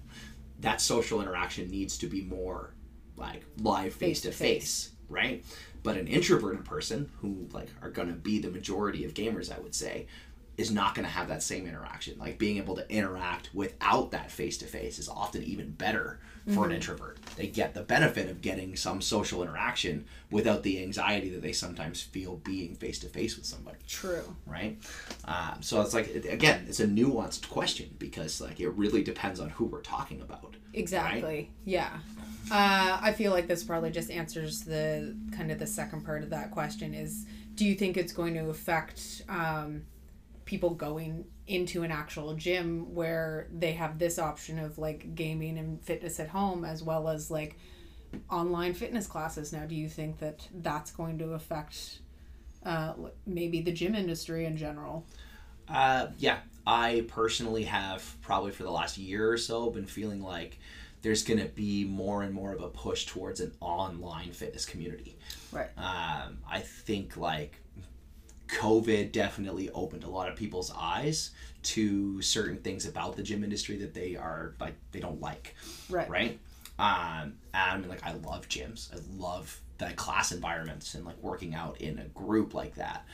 that 0.61 0.81
social 0.81 1.21
interaction 1.21 1.71
needs 1.71 1.99
to 1.99 2.07
be 2.07 2.23
more 2.23 2.75
like 3.17 3.45
live 3.61 3.95
face 3.95 4.21
to 4.23 4.33
face, 4.33 4.93
right? 5.09 5.45
But 5.83 5.97
an 5.97 6.09
introverted 6.09 6.65
person 6.65 7.11
who 7.21 7.49
like 7.53 7.69
are 7.83 7.91
going 7.91 8.09
to 8.09 8.15
be 8.15 8.39
the 8.39 8.51
majority 8.51 9.05
of 9.05 9.15
gamers, 9.15 9.55
I 9.55 9.61
would 9.61 9.75
say, 9.75 10.07
is 10.57 10.71
not 10.71 10.95
going 10.95 11.05
to 11.05 11.13
have 11.13 11.29
that 11.29 11.43
same 11.43 11.67
interaction. 11.67 12.19
Like 12.19 12.39
being 12.39 12.57
able 12.57 12.77
to 12.77 12.91
interact 12.91 13.51
without 13.53 14.11
that 14.13 14.31
face 14.31 14.57
to 14.59 14.67
face 14.67 14.99
is 14.99 15.09
often 15.09 15.43
even 15.43 15.71
better 15.71 16.21
for 16.55 16.65
an 16.65 16.71
introvert. 16.71 17.19
They 17.35 17.49
get 17.49 17.75
the 17.75 17.83
benefit 17.83 18.31
of 18.31 18.41
getting 18.41 18.77
some 18.77 19.01
social 19.01 19.43
interaction 19.43 20.05
without 20.31 20.63
the 20.63 20.81
anxiety 20.83 21.29
that 21.31 21.43
they 21.43 21.53
sometimes 21.53 22.01
feel 22.01 22.37
being 22.37 22.77
face 22.77 23.01
to 23.01 23.09
face 23.09 23.37
with 23.37 23.47
somebody 23.47 23.79
True. 23.89 24.23
right? 24.47 24.79
Um, 25.25 25.61
so 25.61 25.81
it's 25.81 25.93
like 25.93 26.15
again, 26.25 26.67
it's 26.69 26.79
a 26.79 26.87
nuanced 26.87 27.49
question 27.49 27.95
because 27.99 28.41
like 28.41 28.61
it 28.61 28.69
really 28.71 29.03
depends 29.03 29.41
on 29.41 29.51
who 29.51 29.65
we're 29.65 29.83
talking 29.83 30.21
about. 30.21 30.55
Exactly. 30.73 31.51
Yeah. 31.65 31.91
Uh, 32.51 32.99
I 33.03 33.13
feel 33.13 33.33
like 33.33 33.49
this 33.49 33.65
probably 33.65 33.91
just 33.91 34.11
answers 34.11 34.63
the 34.63 35.17
kind 35.37 35.51
of 35.51 35.59
the 35.59 35.67
second 35.67 36.05
part 36.05 36.23
of 36.23 36.31
that 36.31 36.53
question 36.53 36.95
is 36.95 37.27
do 37.57 37.65
you 37.65 37.75
think 37.75 37.97
it's 37.97 38.13
going 38.13 38.35
to 38.35 38.51
affect 38.51 39.23
um, 39.29 39.83
people 40.47 40.71
going 40.71 41.27
into 41.47 41.83
an 41.83 41.91
actual 41.91 42.35
gym 42.35 42.95
where 42.95 43.49
they 43.53 43.73
have 43.73 43.99
this 43.99 44.19
option 44.19 44.59
of 44.59 44.79
like 44.79 45.15
gaming 45.15 45.59
and 45.59 45.83
fitness 45.83 46.19
at 46.19 46.29
home 46.29 46.65
as 46.65 46.83
well 46.83 47.09
as 47.09 47.31
like 47.31 47.59
online 48.31 48.73
fitness 48.73 49.07
classes. 49.07 49.53
Now 49.53 49.67
do 49.67 49.75
you 49.75 49.89
think 49.89 50.19
that 50.21 50.49
that's 50.55 50.93
going 50.93 51.19
to 51.19 51.35
affect 51.35 51.99
uh, 52.65 52.95
maybe 53.27 53.61
the 53.61 53.73
gym 53.73 53.95
industry 53.95 54.47
in 54.47 54.57
general? 54.57 55.05
Uh, 55.69 56.09
yeah, 56.19 56.39
I 56.67 57.05
personally 57.09 57.65
have 57.65 58.17
probably 58.23 58.53
for 58.53 58.63
the 58.63 58.71
last 58.71 58.99
year 58.99 59.31
or 59.31 59.37
so 59.37 59.69
been 59.71 59.87
feeling 59.87 60.23
like 60.23 60.59
there's 61.03 61.25
going 61.25 61.41
to 61.41 61.49
be 61.49 61.85
more 61.85 62.23
and 62.23 62.33
more 62.33 62.53
of 62.53 62.63
a 62.63 62.69
push 62.69 63.07
towards 63.07 63.41
an 63.41 63.53
online 63.61 64.31
fitness 64.33 64.65
community. 64.65 65.17
right. 65.53 65.69
Um, 65.77 66.39
I 66.49 66.61
think 66.61 67.17
like 67.17 67.61
COVID 68.49 69.13
definitely 69.13 69.71
opened 69.71 70.05
a 70.05 70.09
lot 70.09 70.29
of 70.29 70.37
people's 70.37 70.73
eyes 70.77 71.31
to 71.63 72.23
certain 72.23 72.59
things 72.59 72.87
about 72.87 73.17
the 73.17 73.23
gym 73.23 73.43
industry 73.43 73.77
that 73.79 73.93
they 73.93 74.15
are 74.17 74.55
like 74.61 74.75
they 74.93 75.01
don't 75.01 75.21
like. 75.21 75.55
right 75.89 76.09
right? 76.09 76.39
Um, 76.79 77.35
and 77.55 77.73
I 77.73 77.77
mean, 77.79 77.89
like 77.89 78.05
I 78.05 78.13
love 78.13 78.49
gyms. 78.49 78.93
I 78.95 78.99
love 79.19 79.61
the 79.79 79.87
class 79.95 80.33
environments 80.33 80.95
and 80.95 81.05
like 81.05 81.21
working 81.23 81.55
out 81.55 81.81
in 81.81 81.99
a 81.99 82.05
group 82.09 82.55
like 82.55 82.75
that. 82.77 83.05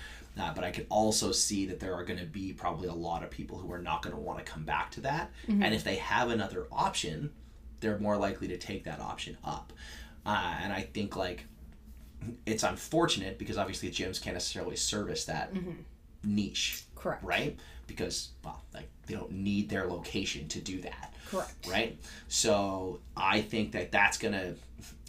Uh, 0.40 0.52
but 0.54 0.64
I 0.64 0.70
could 0.70 0.86
also 0.88 1.30
see 1.30 1.66
that 1.66 1.78
there 1.78 1.94
are 1.94 2.04
going 2.04 2.18
to 2.18 2.24
be 2.24 2.52
probably 2.52 2.88
a 2.88 2.94
lot 2.94 3.22
of 3.22 3.30
people 3.30 3.58
who 3.58 3.70
are 3.72 3.78
not 3.78 4.02
going 4.02 4.14
to 4.14 4.20
want 4.20 4.38
to 4.38 4.44
come 4.44 4.64
back 4.64 4.90
to 4.92 5.00
that. 5.02 5.30
And 5.62 5.74
if 5.74 5.84
they 5.84 5.96
have 5.96 6.30
another 6.30 6.66
option, 6.72 7.30
they're 7.80 7.98
more 7.98 8.16
likely 8.16 8.48
to 8.48 8.56
take 8.56 8.84
that 8.84 8.98
option 9.00 9.36
up. 9.44 9.72
Uh, 10.24 10.56
and 10.62 10.72
I 10.72 10.82
think 10.82 11.16
like 11.16 11.44
it's 12.46 12.62
unfortunate 12.62 13.38
because 13.38 13.58
obviously 13.58 13.90
gyms 13.90 14.20
can't 14.20 14.34
necessarily 14.34 14.76
service 14.76 15.24
that 15.26 15.52
mm-hmm. 15.54 15.72
niche, 16.24 16.84
correct 16.94 17.24
right? 17.24 17.58
Because 17.86 18.30
well, 18.44 18.62
like 18.74 18.88
they 19.06 19.14
don't 19.14 19.32
need 19.32 19.68
their 19.68 19.86
location 19.86 20.48
to 20.48 20.60
do 20.60 20.80
that 20.82 21.12
correct 21.32 21.68
right? 21.68 21.98
So 22.28 23.00
I 23.16 23.40
think 23.40 23.72
that 23.72 23.90
that's 23.92 24.18
going 24.18 24.34
to 24.34 24.54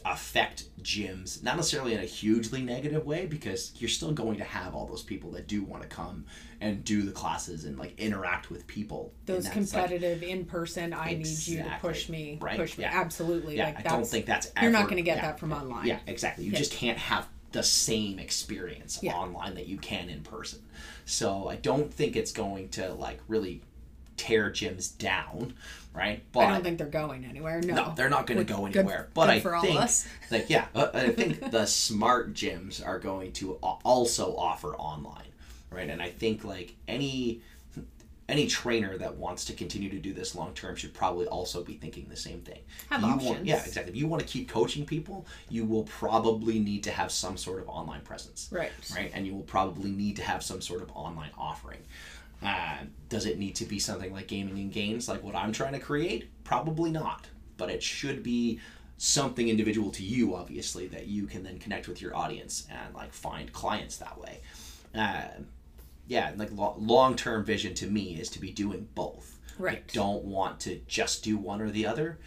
affect 0.05 0.65
gyms, 0.83 1.41
not 1.43 1.55
necessarily 1.55 1.93
in 1.93 1.99
a 1.99 2.05
hugely 2.05 2.61
negative 2.61 3.05
way, 3.05 3.25
because 3.25 3.71
you're 3.77 3.89
still 3.89 4.11
going 4.11 4.37
to 4.37 4.43
have 4.43 4.75
all 4.75 4.85
those 4.85 5.01
people 5.03 5.31
that 5.31 5.47
do 5.47 5.63
want 5.63 5.81
to 5.81 5.87
come 5.87 6.25
and 6.59 6.83
do 6.83 7.03
the 7.03 7.11
classes 7.11 7.65
and 7.65 7.77
like 7.77 7.97
interact 7.97 8.49
with 8.49 8.67
people. 8.67 9.13
Those 9.25 9.45
that's, 9.45 9.55
like, 9.55 9.83
competitive 9.85 10.23
in 10.23 10.45
person 10.45 10.93
i 10.93 11.13
need 11.13 11.47
you 11.47 11.57
to 11.57 11.77
push 11.81 12.09
me 12.09 12.37
Right, 12.41 12.57
push 12.57 12.77
me 12.77 12.83
yeah. 12.83 12.91
absolutely 12.93 13.57
yeah, 13.57 13.65
like 13.65 13.79
I 13.79 13.81
that's 13.83 13.93
don't 13.93 14.07
think 14.07 14.25
that's 14.25 14.51
you're 14.61 14.71
not 14.71 14.85
going 14.85 14.97
to 14.97 15.01
get 15.03 15.17
yeah, 15.17 15.27
that 15.27 15.39
from 15.39 15.53
online 15.53 15.87
Yeah, 15.87 15.99
exactly. 16.07 16.45
You 16.45 16.51
just 16.51 16.71
can't 16.71 16.97
have 16.97 17.27
the 17.53 17.63
same 17.63 18.19
experience 18.19 18.99
Yeah. 19.01 19.13
online 19.15 19.55
that 19.55 19.67
you 19.67 19.77
can 19.77 20.09
in 20.09 20.21
person. 20.21 20.59
So 21.05 21.47
I 21.47 21.55
don't 21.55 21.93
think 21.93 22.15
it's 22.15 22.31
going 22.31 22.69
to 22.69 22.93
like 22.93 23.19
really 23.27 23.61
tear 24.17 24.49
gyms 24.51 24.95
down, 24.97 25.53
right? 25.93 26.21
But 26.31 26.41
i 26.41 26.51
don't 26.53 26.63
think 26.63 26.77
they're 26.77 26.87
going 26.87 27.25
anywhere 27.25 27.61
no, 27.61 27.73
no, 27.73 27.93
they're 27.95 28.09
not 28.09 28.27
going 28.27 28.37
to 28.37 28.43
Good- 28.43 28.55
go 28.57 28.67
good- 28.67 28.77
anywhere. 28.77 29.09
but 29.13 29.25
good 29.25 29.31
I 29.35 29.39
for 29.39 29.55
all 29.55 29.61
think, 29.63 29.79
us. 29.79 30.07
like, 30.31 30.49
yeah, 30.49 30.65
uh, 30.75 30.87
I 30.93 31.09
think 31.19 31.51
the 31.51 31.65
smart 31.65 32.33
gyms 32.33 32.85
are 32.85 32.99
going 32.99 33.31
to 33.33 33.53
also 33.83 34.35
offer 34.35 34.75
online, 34.75 35.31
right? 35.71 35.89
And 35.89 36.01
I 36.01 36.09
think 36.09 36.43
like 36.43 36.75
any 36.87 37.41
any 38.29 38.47
trainer 38.47 38.97
that 38.97 39.15
wants 39.15 39.43
to 39.45 39.53
continue 39.53 39.89
to 39.89 39.99
do 39.99 40.13
this 40.13 40.33
long 40.33 40.53
term 40.53 40.75
should 40.75 40.93
probably 40.93 41.27
also 41.27 41.63
be 41.63 41.73
thinking 41.73 42.07
the 42.09 42.15
same 42.15 42.41
thing. 42.41 42.59
Have 42.89 43.01
you 43.01 43.07
options. 43.07 43.29
Want, 43.31 43.45
yeah, 43.45 43.63
exactly. 43.65 43.91
If 43.91 43.97
you 43.97 44.07
want 44.07 44.21
to 44.21 44.27
keep 44.27 44.49
coaching 44.49 44.85
people, 44.85 45.25
you 45.49 45.65
will 45.65 45.83
probably 45.83 46.59
need 46.59 46.83
to 46.85 46.91
have 46.91 47.11
some 47.11 47.37
sort 47.37 47.61
of 47.61 47.67
online 47.67 48.01
presence. 48.01 48.49
Right. 48.51 48.71
Right. 48.95 49.11
And 49.13 49.27
you 49.27 49.33
will 49.33 49.43
probably 49.43 49.91
need 49.91 50.15
to 50.17 50.23
have 50.23 50.41
some 50.41 50.61
sort 50.61 50.81
of 50.81 50.89
online 50.95 51.31
offering. 51.37 51.81
Uh, 52.41 52.77
does 53.09 53.25
it 53.25 53.37
need 53.37 53.55
to 53.55 53.65
be 53.65 53.79
something 53.79 54.11
like 54.11 54.27
gaming 54.27 54.57
and 54.57 54.71
games, 54.71 55.07
like 55.07 55.23
what 55.23 55.35
I'm 55.35 55.51
trying 55.51 55.73
to 55.73 55.79
create? 55.79 56.29
Probably 56.43 56.91
not. 56.91 57.27
But 57.57 57.69
it 57.69 57.83
should 57.83 58.23
be 58.23 58.59
something 58.97 59.47
individual 59.49 59.91
to 59.91 60.03
you, 60.03 60.35
obviously, 60.35 60.87
that 60.87 61.07
you 61.07 61.27
can 61.27 61.43
then 61.43 61.59
connect 61.59 61.87
with 61.87 62.01
your 62.01 62.15
audience 62.15 62.67
and 62.69 62.93
like 62.95 63.13
find 63.13 63.51
clients 63.51 63.97
that 63.97 64.17
way. 64.17 64.39
Uh, 64.95 65.27
yeah, 66.07 66.31
like 66.35 66.51
lo- 66.51 66.75
long 66.77 67.15
term 67.15 67.43
vision 67.45 67.73
to 67.75 67.87
me 67.87 68.15
is 68.19 68.29
to 68.31 68.39
be 68.39 68.51
doing 68.51 68.87
both. 68.95 69.39
Right. 69.57 69.83
I 69.87 69.93
don't 69.93 70.25
want 70.25 70.59
to 70.61 70.79
just 70.87 71.23
do 71.23 71.37
one 71.37 71.61
or 71.61 71.69
the 71.69 71.85
other 71.85 72.19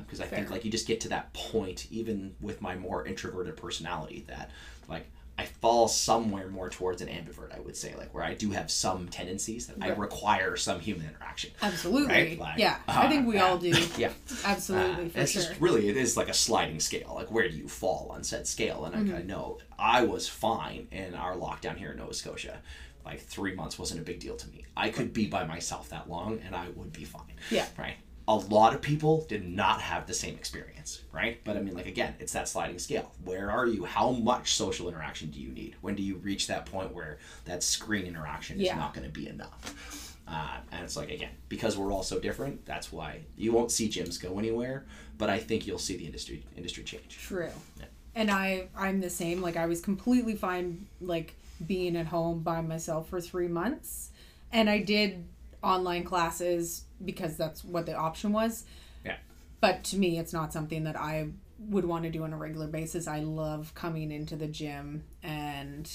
because 0.00 0.20
I 0.20 0.26
think 0.26 0.50
like 0.50 0.64
you 0.64 0.70
just 0.70 0.86
get 0.86 1.00
to 1.02 1.08
that 1.10 1.32
point, 1.32 1.86
even 1.90 2.34
with 2.40 2.60
my 2.60 2.74
more 2.76 3.06
introverted 3.06 3.56
personality, 3.56 4.24
that 4.28 4.50
like 4.88 5.06
I 5.38 5.44
fall 5.44 5.86
somewhere 5.86 6.48
more 6.48 6.68
towards 6.68 7.00
an 7.00 7.06
ambivert. 7.08 7.56
I 7.56 7.60
would 7.60 7.76
say 7.76 7.94
like 7.96 8.12
where 8.12 8.24
I 8.24 8.34
do 8.34 8.50
have 8.50 8.70
some 8.72 9.08
tendencies 9.08 9.68
that 9.68 9.76
I 9.80 9.90
require 9.90 10.56
some 10.56 10.80
human 10.80 11.06
interaction. 11.06 11.52
Absolutely. 11.62 12.12
Right? 12.12 12.38
Like, 12.38 12.58
yeah. 12.58 12.78
I 12.88 13.06
uh, 13.06 13.08
think 13.08 13.26
we 13.26 13.38
all 13.38 13.56
do. 13.56 13.72
Yeah. 13.96 14.10
Absolutely, 14.44 15.06
Uh, 15.06 15.08
for 15.10 15.20
it's 15.20 15.32
sure. 15.32 15.42
just 15.42 15.60
really 15.60 15.88
it 15.88 15.96
is 15.96 16.16
like 16.16 16.28
a 16.28 16.34
sliding 16.34 16.80
scale. 16.80 17.12
Like 17.14 17.30
where 17.30 17.48
do 17.48 17.56
you 17.56 17.68
fall 17.68 18.10
on 18.12 18.24
said 18.24 18.48
scale? 18.48 18.84
And 18.84 19.12
I, 19.12 19.18
I 19.18 19.22
know 19.22 19.58
I 19.78 20.02
was 20.04 20.28
fine 20.28 20.88
in 20.90 21.14
our 21.14 21.36
lockdown 21.36 21.76
here 21.76 21.92
in 21.92 21.98
Nova 21.98 22.14
Scotia. 22.14 22.58
Like 23.04 23.20
three 23.20 23.54
months 23.54 23.78
wasn't 23.78 24.00
a 24.00 24.04
big 24.04 24.20
deal 24.20 24.36
to 24.36 24.48
me. 24.50 24.64
I 24.76 24.90
could 24.90 25.12
be 25.12 25.26
by 25.26 25.44
myself 25.44 25.88
that 25.90 26.08
long 26.08 26.40
and 26.44 26.54
I 26.54 26.68
would 26.74 26.92
be 26.92 27.04
fine. 27.04 27.32
Yeah. 27.50 27.66
Right. 27.78 27.96
A 28.26 28.34
lot 28.34 28.74
of 28.74 28.82
people 28.82 29.24
did 29.26 29.48
not 29.48 29.80
have 29.80 30.06
the 30.06 30.12
same 30.12 30.34
experience, 30.34 31.00
right? 31.12 31.40
But 31.44 31.56
I 31.56 31.60
mean, 31.60 31.74
like 31.74 31.86
again, 31.86 32.14
it's 32.20 32.34
that 32.34 32.46
sliding 32.46 32.78
scale. 32.78 33.10
Where 33.24 33.50
are 33.50 33.66
you? 33.66 33.84
How 33.86 34.10
much 34.10 34.52
social 34.54 34.86
interaction 34.88 35.30
do 35.30 35.40
you 35.40 35.48
need? 35.48 35.76
When 35.80 35.94
do 35.94 36.02
you 36.02 36.16
reach 36.16 36.46
that 36.48 36.66
point 36.66 36.92
where 36.92 37.16
that 37.46 37.62
screen 37.62 38.04
interaction 38.06 38.60
Yeah. 38.60 38.72
is 38.72 38.76
not 38.78 38.92
going 38.92 39.06
to 39.06 39.12
be 39.12 39.28
enough? 39.28 40.16
Uh, 40.28 40.58
and 40.72 40.84
it's 40.84 40.94
like 40.94 41.10
again, 41.10 41.30
because 41.48 41.78
we're 41.78 41.90
all 41.90 42.02
so 42.02 42.18
different, 42.20 42.66
that's 42.66 42.92
why 42.92 43.20
you 43.38 43.50
won't 43.50 43.70
see 43.72 43.88
gyms 43.88 44.20
go 44.22 44.38
anywhere. 44.38 44.84
But 45.16 45.30
I 45.30 45.38
think 45.38 45.66
you'll 45.66 45.78
see 45.78 45.96
the 45.96 46.04
industry 46.04 46.44
industry 46.54 46.84
change. 46.84 47.16
True. 47.18 47.48
Yeah. 47.78 47.86
And 48.14 48.30
I 48.30 48.68
I'm 48.76 49.00
the 49.00 49.08
same. 49.08 49.40
Like 49.40 49.56
I 49.56 49.64
was 49.64 49.80
completely 49.80 50.34
fine 50.34 50.86
like 51.00 51.34
being 51.66 51.96
at 51.96 52.06
home 52.06 52.40
by 52.40 52.60
myself 52.60 53.08
for 53.08 53.20
3 53.20 53.48
months. 53.48 54.10
And 54.52 54.70
I 54.70 54.78
did 54.78 55.24
online 55.62 56.04
classes 56.04 56.84
because 57.04 57.36
that's 57.36 57.64
what 57.64 57.86
the 57.86 57.94
option 57.94 58.32
was. 58.32 58.64
Yeah. 59.04 59.16
But 59.60 59.84
to 59.84 59.96
me 59.96 60.18
it's 60.18 60.32
not 60.32 60.52
something 60.52 60.84
that 60.84 60.96
I 60.96 61.28
would 61.58 61.84
want 61.84 62.04
to 62.04 62.10
do 62.10 62.22
on 62.22 62.32
a 62.32 62.36
regular 62.36 62.68
basis. 62.68 63.08
I 63.08 63.20
love 63.20 63.74
coming 63.74 64.12
into 64.12 64.36
the 64.36 64.46
gym 64.46 65.02
and 65.22 65.90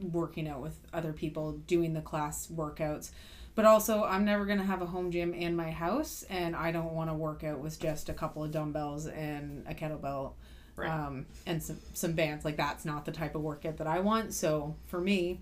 working 0.00 0.48
out 0.48 0.60
with 0.62 0.78
other 0.92 1.12
people, 1.12 1.52
doing 1.52 1.92
the 1.92 2.00
class 2.00 2.46
workouts. 2.46 3.10
But 3.54 3.66
also, 3.66 4.04
I'm 4.04 4.24
never 4.24 4.46
going 4.46 4.60
to 4.60 4.64
have 4.64 4.80
a 4.80 4.86
home 4.86 5.10
gym 5.10 5.34
in 5.34 5.54
my 5.54 5.70
house, 5.70 6.24
and 6.30 6.56
I 6.56 6.72
don't 6.72 6.94
want 6.94 7.10
to 7.10 7.14
work 7.14 7.44
out 7.44 7.58
with 7.58 7.78
just 7.78 8.08
a 8.08 8.14
couple 8.14 8.42
of 8.42 8.50
dumbbells 8.50 9.06
and 9.06 9.66
a 9.68 9.74
kettlebell 9.74 10.32
Right. 10.74 10.90
um, 10.90 11.26
and 11.46 11.62
some, 11.62 11.78
some 11.92 12.12
bands. 12.12 12.44
Like, 12.44 12.56
that's 12.56 12.84
not 12.84 13.04
the 13.04 13.12
type 13.12 13.34
of 13.34 13.42
workout 13.42 13.76
that 13.76 13.86
I 13.86 14.00
want. 14.00 14.32
So, 14.32 14.74
for 14.86 15.00
me, 15.00 15.40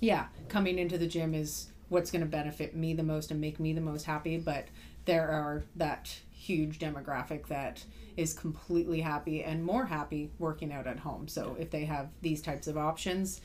yeah, 0.00 0.26
coming 0.48 0.78
into 0.78 0.98
the 0.98 1.06
gym 1.06 1.34
is 1.34 1.68
what's 1.88 2.10
going 2.10 2.20
to 2.22 2.26
benefit 2.26 2.74
me 2.74 2.94
the 2.94 3.02
most 3.02 3.30
and 3.30 3.40
make 3.40 3.60
me 3.60 3.72
the 3.72 3.80
most 3.80 4.04
happy. 4.04 4.38
But 4.38 4.68
there 5.04 5.28
are 5.28 5.64
that 5.76 6.14
huge 6.32 6.78
demographic 6.78 7.46
that 7.48 7.84
is 8.16 8.32
completely 8.32 9.00
happy 9.00 9.42
and 9.42 9.64
more 9.64 9.86
happy 9.86 10.30
working 10.38 10.72
out 10.72 10.86
at 10.86 10.98
home. 10.98 11.28
So 11.28 11.56
if 11.58 11.70
they 11.70 11.84
have 11.84 12.08
these 12.22 12.40
types 12.40 12.66
of 12.66 12.76
options, 12.76 13.40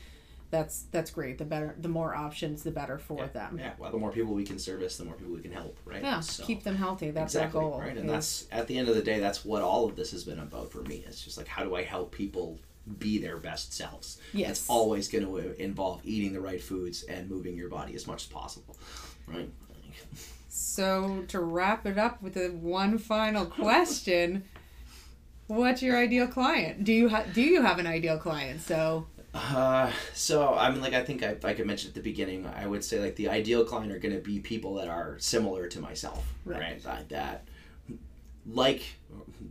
that's 0.52 0.82
that's 0.92 1.10
great. 1.10 1.38
The 1.38 1.44
better, 1.44 1.74
the 1.80 1.88
more 1.88 2.14
options, 2.14 2.62
the 2.62 2.70
better 2.70 2.98
for 2.98 3.26
them. 3.26 3.58
Yeah. 3.58 3.72
Well, 3.78 3.90
the 3.90 3.98
more 3.98 4.12
people 4.12 4.34
we 4.34 4.44
can 4.44 4.58
service, 4.60 4.96
the 4.98 5.04
more 5.04 5.14
people 5.14 5.32
we 5.32 5.40
can 5.40 5.50
help, 5.50 5.76
right? 5.84 6.02
Yeah, 6.02 6.20
So- 6.20 6.44
keep 6.44 6.62
them 6.62 6.76
healthy. 6.76 7.10
That's 7.10 7.34
exactly 7.34 7.58
our 7.64 7.70
goal. 7.70 7.80
right 7.80 7.96
and 7.96 8.06
is- 8.06 8.12
that's 8.12 8.46
at 8.52 8.68
the 8.68 8.78
end 8.78 8.88
of 8.88 8.94
the 8.94 9.02
day 9.02 9.18
that's 9.18 9.44
what 9.44 9.62
all 9.62 9.86
of 9.88 9.96
this 9.96 10.12
has 10.12 10.22
been 10.22 10.38
about 10.38 10.70
for 10.70 10.82
me 10.82 11.02
it's 11.06 11.24
just 11.24 11.36
like 11.38 11.48
how 11.48 11.64
do 11.64 11.74
i 11.74 11.82
help 11.82 12.12
people 12.12 12.58
be 12.98 13.18
their 13.18 13.36
best 13.38 13.72
selves 13.72 14.18
Yes. 14.32 14.50
it's 14.50 14.68
always 14.68 15.08
going 15.08 15.24
to 15.24 15.62
involve 15.62 16.00
eating 16.04 16.32
the 16.32 16.40
right 16.40 16.62
foods 16.62 17.02
and 17.04 17.30
moving 17.30 17.56
your 17.56 17.68
body 17.68 17.94
as 17.94 18.06
much 18.06 18.24
as 18.24 18.28
possible 18.28 18.76
right 19.26 19.48
So 20.48 21.24
to 21.28 21.40
wrap 21.40 21.86
it 21.86 21.96
up 21.98 22.20
with 22.22 22.36
a 22.36 22.48
one 22.50 22.98
final 22.98 23.46
question, 23.46 24.44
what's 25.46 25.82
your 25.82 25.96
ideal 25.96 26.26
client? 26.26 26.84
Do 26.84 26.92
you 26.92 27.08
ha- 27.08 27.24
do 27.32 27.40
you 27.42 27.62
have 27.62 27.78
an 27.78 27.86
ideal 27.86 28.18
client? 28.18 28.60
So 28.62 29.06
Uh, 29.34 29.90
so 30.12 30.54
I 30.54 30.70
mean, 30.70 30.80
like 30.82 30.92
I 30.92 31.02
think 31.02 31.22
I, 31.22 31.36
like 31.42 31.58
I 31.58 31.62
mentioned 31.64 31.90
at 31.90 31.94
the 31.94 32.00
beginning, 32.02 32.46
I 32.46 32.66
would 32.66 32.84
say 32.84 33.00
like 33.00 33.16
the 33.16 33.28
ideal 33.30 33.64
client 33.64 33.90
are 33.92 33.98
going 33.98 34.14
to 34.14 34.20
be 34.20 34.38
people 34.40 34.74
that 34.74 34.88
are 34.88 35.16
similar 35.18 35.68
to 35.68 35.80
myself, 35.80 36.34
Right. 36.44 36.60
right? 36.60 36.82
That, 36.82 37.08
that 37.08 37.44
like 38.46 38.82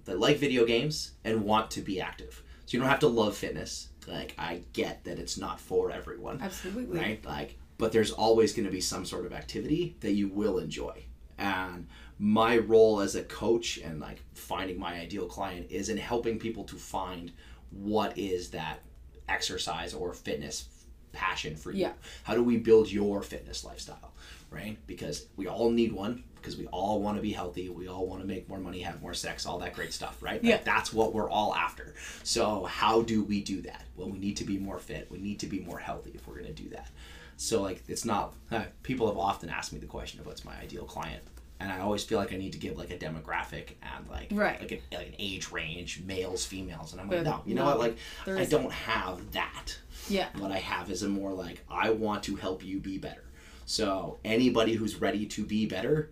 that 0.06 0.20
like 0.20 0.38
video 0.38 0.66
games 0.66 1.12
and 1.24 1.44
want 1.44 1.72
to 1.72 1.82
be 1.82 2.00
active. 2.00 2.44
So 2.66 2.78
you 2.78 2.80
don't 2.80 2.90
have 2.90 3.00
to 3.00 3.08
love 3.08 3.36
fitness. 3.36 3.88
Like 4.08 4.36
I 4.38 4.62
get 4.74 5.04
that 5.06 5.18
it's 5.18 5.38
not 5.38 5.60
for 5.60 5.92
everyone, 5.92 6.40
absolutely. 6.42 7.00
right? 7.00 7.26
Like, 7.26 7.58
but 7.78 7.92
there's 7.92 8.12
always 8.12 8.54
going 8.54 8.66
to 8.66 8.72
be 8.72 8.82
some 8.82 9.06
sort 9.06 9.26
of 9.26 9.34
activity 9.34 9.96
that 10.02 10.12
you 10.14 10.28
will 10.28 10.60
enjoy. 10.60 11.04
And 11.40 11.88
my 12.20 12.58
role 12.60 13.00
as 13.00 13.16
a 13.16 13.24
coach 13.24 13.80
and 13.80 14.00
like 14.00 14.22
finding 14.36 14.78
my 14.80 15.00
ideal 15.00 15.26
client 15.26 15.68
is 15.72 15.90
in 15.90 15.98
helping 15.98 16.38
people 16.38 16.64
to 16.66 16.76
find 16.76 17.32
what 17.72 18.16
is 18.16 18.52
that 18.52 18.82
exercise 19.30 19.94
or 19.94 20.14
fitness 20.14 20.68
passion 21.14 21.56
for 21.56 21.72
you. 21.72 21.82
Yeah. 21.82 21.92
How 22.24 22.34
do 22.36 22.44
we 22.44 22.58
build 22.58 22.92
your 22.92 23.22
fitness 23.22 23.64
lifestyle, 23.64 24.12
right? 24.50 24.78
Because 24.88 25.26
we 25.36 25.48
all 25.48 25.70
need 25.70 25.92
one 25.92 26.24
because 26.36 26.58
we 26.58 26.66
all 26.68 27.00
want 27.00 27.18
to 27.18 27.22
be 27.22 27.32
healthy, 27.32 27.70
we 27.70 27.88
all 27.88 28.08
want 28.08 28.20
to 28.20 28.28
make 28.28 28.50
more 28.50 28.58
money, 28.58 28.80
have 28.80 29.00
more 29.00 29.14
sex, 29.14 29.46
all 29.46 29.60
that 29.60 29.76
great 29.76 29.94
stuff, 29.94 30.18
right? 30.24 30.42
Like, 30.44 30.50
Yeah. 30.50 30.60
that's 30.64 30.92
what 30.92 31.14
we're 31.14 31.30
all 31.30 31.54
after. 31.54 31.94
So, 32.24 32.64
how 32.64 33.04
do 33.04 33.24
we 33.24 33.42
do 33.44 33.62
that? 33.62 33.86
Well, 33.96 34.10
we 34.10 34.18
need 34.18 34.38
to 34.38 34.44
be 34.44 34.58
more 34.58 34.80
fit. 34.80 35.08
We 35.12 35.20
need 35.20 35.40
to 35.42 35.46
be 35.46 35.60
more 35.60 35.78
healthy 35.78 36.12
if 36.16 36.28
we're 36.28 36.40
going 36.42 36.48
to 36.56 36.64
do 36.64 36.70
that. 36.70 36.90
So, 37.38 37.62
like, 37.62 37.84
it's 37.88 38.06
not, 38.06 38.34
uh, 38.52 38.64
people 38.82 39.06
have 39.08 39.18
often 39.20 39.50
asked 39.50 39.72
me 39.72 39.78
the 39.78 39.86
question 39.86 40.20
of 40.20 40.26
what's 40.26 40.44
my 40.44 40.58
ideal 40.60 40.86
client. 40.86 41.22
And 41.62 41.72
I 41.72 41.80
always 41.82 42.04
feel 42.04 42.18
like 42.18 42.34
I 42.34 42.38
need 42.38 42.54
to 42.54 42.58
give 42.58 42.76
like 42.76 42.90
a 42.90 42.98
demographic 42.98 43.76
and 43.84 44.10
like 44.10 44.30
Right. 44.32 44.60
like, 44.60 44.72
an, 44.72 44.80
like 44.92 45.08
an 45.10 45.16
age 45.20 45.52
range, 45.52 46.02
males, 46.04 46.44
females, 46.44 46.92
and 46.92 47.00
I'm 47.00 47.08
like, 47.08 47.22
no, 47.22 47.44
you 47.46 47.54
know 47.54 47.66
no, 47.66 47.78
what? 47.78 47.96
Like, 48.26 48.40
I 48.40 48.46
don't 48.46 48.72
have 48.72 49.32
that. 49.34 49.78
Yeah. 50.10 50.30
What 50.40 50.52
I 50.52 50.58
have 50.58 50.90
is 50.90 51.04
a 51.04 51.10
more 51.10 51.32
like 51.34 51.64
I 51.70 51.92
want 51.92 52.24
to 52.24 52.36
help 52.36 52.66
you 52.66 52.80
be 52.80 52.98
better. 52.98 53.24
So 53.68 54.18
anybody 54.26 54.74
who's 54.74 54.96
ready 55.00 55.28
to 55.28 55.46
be 55.46 55.68
better, 55.68 56.10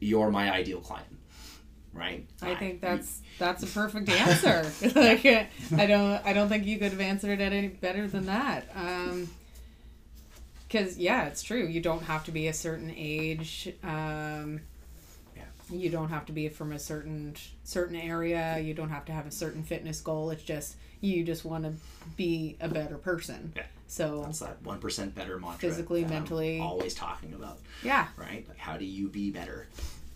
you're 0.00 0.30
my 0.30 0.50
ideal 0.50 0.80
client, 0.80 1.18
right? 1.92 2.26
I 2.40 2.54
think 2.54 2.80
that's 2.80 3.20
that's 3.38 3.62
a 3.62 3.66
perfect 3.80 4.08
answer. 4.08 4.64
like 4.98 5.26
I 5.26 5.86
don't 5.86 6.24
I 6.24 6.32
don't 6.32 6.48
think 6.48 6.64
you 6.64 6.78
could 6.78 6.92
have 6.92 7.00
answered 7.02 7.40
it 7.40 7.52
any 7.52 7.68
better 7.68 8.08
than 8.08 8.24
that. 8.26 8.70
Um, 8.74 9.28
because 10.66 10.96
yeah, 10.98 11.26
it's 11.26 11.42
true. 11.42 11.66
You 11.66 11.80
don't 11.80 12.04
have 12.04 12.24
to 12.24 12.30
be 12.32 12.48
a 12.48 12.54
certain 12.54 12.90
age. 12.96 13.68
Um. 13.82 14.60
You 15.70 15.90
don't 15.90 16.08
have 16.08 16.26
to 16.26 16.32
be 16.32 16.48
from 16.48 16.72
a 16.72 16.78
certain 16.78 17.36
certain 17.64 17.96
area. 17.96 18.58
You 18.58 18.74
don't 18.74 18.90
have 18.90 19.04
to 19.06 19.12
have 19.12 19.26
a 19.26 19.30
certain 19.30 19.62
fitness 19.62 20.00
goal. 20.00 20.30
It's 20.30 20.42
just 20.42 20.76
you 21.00 21.24
just 21.24 21.44
want 21.44 21.64
to 21.64 21.72
be 22.16 22.56
a 22.60 22.68
better 22.68 22.96
person. 22.96 23.52
Yeah. 23.54 23.62
So 23.86 24.22
that's 24.24 24.40
that 24.40 24.62
one 24.62 24.78
percent 24.78 25.14
better 25.14 25.38
mantra. 25.38 25.58
Physically, 25.58 26.02
that 26.02 26.08
I'm 26.08 26.14
mentally. 26.14 26.60
always 26.60 26.94
talking 26.94 27.34
about, 27.34 27.58
yeah, 27.82 28.08
right? 28.16 28.46
Like 28.48 28.58
how 28.58 28.76
do 28.76 28.84
you 28.84 29.08
be 29.08 29.30
better? 29.30 29.68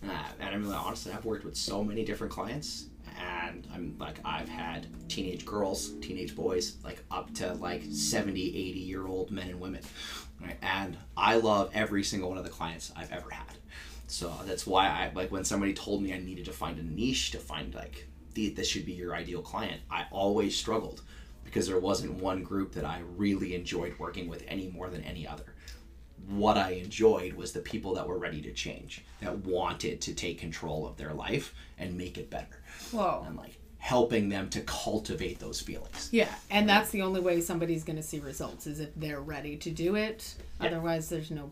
Uh, 0.07 0.11
and 0.39 0.49
I 0.49 0.57
mean, 0.57 0.69
like, 0.69 0.85
honestly, 0.85 1.13
I've 1.13 1.25
worked 1.25 1.45
with 1.45 1.55
so 1.55 1.83
many 1.83 2.03
different 2.03 2.33
clients, 2.33 2.87
and 3.17 3.65
I'm 3.73 3.95
like, 3.99 4.19
I've 4.25 4.49
had 4.49 4.87
teenage 5.09 5.45
girls, 5.45 5.93
teenage 6.01 6.35
boys, 6.35 6.75
like 6.83 7.03
up 7.09 7.33
to 7.35 7.53
like 7.53 7.83
70, 7.89 8.41
80 8.41 8.79
year 8.79 9.07
old 9.07 9.31
men 9.31 9.49
and 9.49 9.59
women, 9.59 9.81
right? 10.41 10.57
And 10.61 10.97
I 11.15 11.37
love 11.37 11.71
every 11.73 12.03
single 12.03 12.29
one 12.29 12.37
of 12.37 12.43
the 12.43 12.49
clients 12.49 12.91
I've 12.95 13.11
ever 13.11 13.29
had. 13.29 13.57
So 14.07 14.33
that's 14.45 14.67
why 14.67 14.87
I 14.87 15.11
like 15.13 15.31
when 15.31 15.45
somebody 15.45 15.73
told 15.73 16.03
me 16.03 16.13
I 16.13 16.19
needed 16.19 16.45
to 16.45 16.51
find 16.51 16.77
a 16.77 16.83
niche 16.83 17.31
to 17.31 17.39
find 17.39 17.73
like 17.73 18.07
the, 18.33 18.49
this 18.49 18.67
should 18.67 18.85
be 18.85 18.93
your 18.93 19.15
ideal 19.15 19.41
client. 19.41 19.81
I 19.89 20.05
always 20.11 20.55
struggled 20.55 21.01
because 21.43 21.67
there 21.67 21.79
wasn't 21.79 22.13
one 22.15 22.43
group 22.43 22.73
that 22.73 22.85
I 22.85 23.01
really 23.15 23.55
enjoyed 23.55 23.97
working 23.99 24.27
with 24.27 24.43
any 24.47 24.69
more 24.69 24.89
than 24.89 25.03
any 25.03 25.27
other 25.27 25.53
what 26.27 26.57
I 26.57 26.71
enjoyed 26.71 27.33
was 27.33 27.51
the 27.51 27.59
people 27.59 27.93
that 27.95 28.07
were 28.07 28.17
ready 28.17 28.41
to 28.41 28.51
change, 28.53 29.03
that 29.21 29.37
wanted 29.39 30.01
to 30.01 30.13
take 30.13 30.39
control 30.39 30.87
of 30.87 30.97
their 30.97 31.13
life 31.13 31.53
and 31.77 31.97
make 31.97 32.17
it 32.17 32.29
better. 32.29 32.61
Whoa. 32.91 33.23
And 33.27 33.35
like 33.35 33.57
helping 33.77 34.29
them 34.29 34.49
to 34.49 34.61
cultivate 34.61 35.39
those 35.39 35.59
feelings. 35.59 36.09
Yeah, 36.11 36.33
and 36.49 36.67
that's 36.69 36.91
the 36.91 37.01
only 37.01 37.19
way 37.19 37.41
somebody's 37.41 37.83
going 37.83 37.97
to 37.97 38.03
see 38.03 38.19
results 38.19 38.65
is 38.65 38.79
if 38.79 38.95
they're 38.95 39.19
ready 39.19 39.57
to 39.57 39.69
do 39.69 39.95
it. 39.95 40.35
Yeah. 40.61 40.67
Otherwise, 40.67 41.09
there's 41.09 41.31
no 41.31 41.51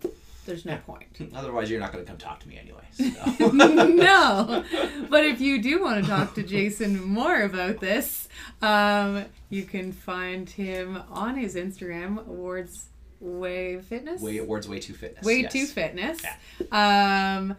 there's 0.52 0.66
no 0.66 0.78
point. 0.86 1.32
Otherwise, 1.36 1.72
you're 1.72 1.80
not 1.80 1.94
going 1.94 2.04
to 2.04 2.10
come 2.10 2.18
talk 2.18 2.42
to 2.42 2.48
me 2.50 2.60
anyway. 2.60 2.84
So. 2.92 3.48
no. 3.52 4.64
But 5.10 5.26
if 5.26 5.42
you 5.42 5.62
do 5.62 5.82
want 5.82 6.04
to 6.04 6.10
talk 6.10 6.36
to 6.36 6.44
Jason 6.44 7.04
more 7.04 7.42
about 7.42 7.80
this, 7.80 8.30
um, 8.62 9.26
you 9.50 9.64
can 9.64 9.92
find 9.92 10.50
him 10.50 11.02
on 11.10 11.36
his 11.36 11.56
Instagram, 11.56 12.26
Awards 12.28 12.88
Way 13.20 13.80
Fitness. 13.82 14.22
Way 14.22 14.38
Awards 14.38 14.70
Way 14.70 14.80
Too 14.80 14.94
Fitness. 14.94 15.26
Way 15.26 15.42
yes. 15.42 15.52
Too 15.52 15.66
Fitness. 15.66 16.24
Um, 16.72 17.56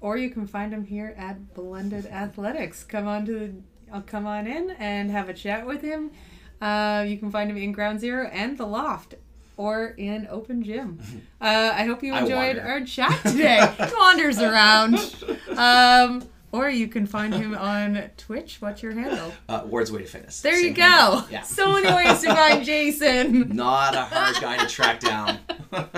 or 0.00 0.16
you 0.16 0.30
can 0.30 0.46
find 0.46 0.72
him 0.72 0.84
here 0.84 1.14
at 1.18 1.54
Blended 1.54 2.06
Athletics. 2.06 2.82
Come 2.84 3.06
on 3.06 3.26
to 3.26 3.32
the, 3.32 3.52
I'll 3.92 4.02
come 4.02 4.26
on 4.26 4.46
in 4.46 4.70
and 4.78 5.10
have 5.10 5.28
a 5.28 5.34
chat 5.34 5.66
with 5.66 5.82
him. 5.82 6.12
Uh, 6.60 7.04
you 7.06 7.18
can 7.18 7.30
find 7.30 7.50
him 7.50 7.56
in 7.56 7.72
Ground 7.72 8.00
Zero 8.00 8.28
and 8.32 8.56
the 8.56 8.66
Loft. 8.66 9.16
Or 9.60 9.88
in 9.88 10.26
open 10.30 10.62
gym. 10.62 10.98
Uh, 11.42 11.72
I 11.74 11.84
hope 11.84 12.02
you 12.02 12.14
enjoyed 12.14 12.58
our 12.58 12.82
chat 12.84 13.18
today. 13.22 13.66
He 13.78 13.94
wanders 13.94 14.38
around. 14.38 14.98
Um, 15.56 16.22
or 16.52 16.68
you 16.68 16.86
can 16.86 17.06
find 17.06 17.32
him 17.34 17.54
on 17.54 18.10
Twitch. 18.18 18.60
What's 18.60 18.82
your 18.82 18.92
handle? 18.92 19.32
Uh, 19.48 19.60
Awards 19.64 19.90
Way 19.90 20.02
to 20.02 20.06
Fitness. 20.06 20.42
There 20.42 20.58
you 20.58 20.72
go. 20.72 21.24
Yeah. 21.30 21.42
So 21.42 21.72
many 21.72 21.94
ways 21.94 22.20
to 22.20 22.34
find 22.34 22.62
Jason. 22.64 23.56
Not 23.56 23.94
a 23.94 24.02
hard 24.02 24.36
guy 24.40 24.58
to 24.58 24.66
track 24.66 25.00
down. 25.00 25.38
All 25.72 25.88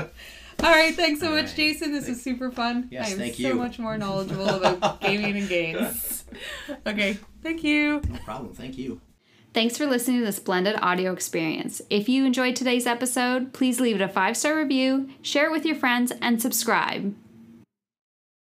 right, 0.62 0.94
thanks 0.94 1.20
so 1.20 1.28
All 1.28 1.34
much, 1.34 1.46
right. 1.46 1.56
Jason. 1.56 1.92
This 1.92 2.08
was 2.08 2.22
super 2.22 2.50
fun. 2.52 2.88
Yes, 2.90 3.08
I 3.08 3.12
am 3.12 3.18
thank 3.18 3.34
so 3.34 3.42
you. 3.48 3.54
much 3.54 3.78
more 3.80 3.98
knowledgeable 3.98 4.48
about 4.48 5.00
gaming 5.00 5.36
and 5.36 5.48
games. 5.48 6.24
Okay, 6.86 7.18
thank 7.42 7.64
you. 7.64 8.00
no 8.08 8.18
problem. 8.24 8.54
Thank 8.54 8.78
you. 8.78 9.00
Thanks 9.54 9.76
for 9.76 9.86
listening 9.86 10.20
to 10.20 10.24
this 10.24 10.38
blended 10.38 10.76
audio 10.80 11.12
experience. 11.12 11.82
If 11.90 12.08
you 12.08 12.24
enjoyed 12.24 12.56
today's 12.56 12.86
episode, 12.86 13.52
please 13.52 13.80
leave 13.80 13.96
it 13.96 14.02
a 14.02 14.08
five 14.08 14.36
star 14.36 14.56
review, 14.56 15.10
share 15.20 15.46
it 15.46 15.52
with 15.52 15.66
your 15.66 15.76
friends, 15.76 16.10
and 16.22 16.40
subscribe. 16.40 17.14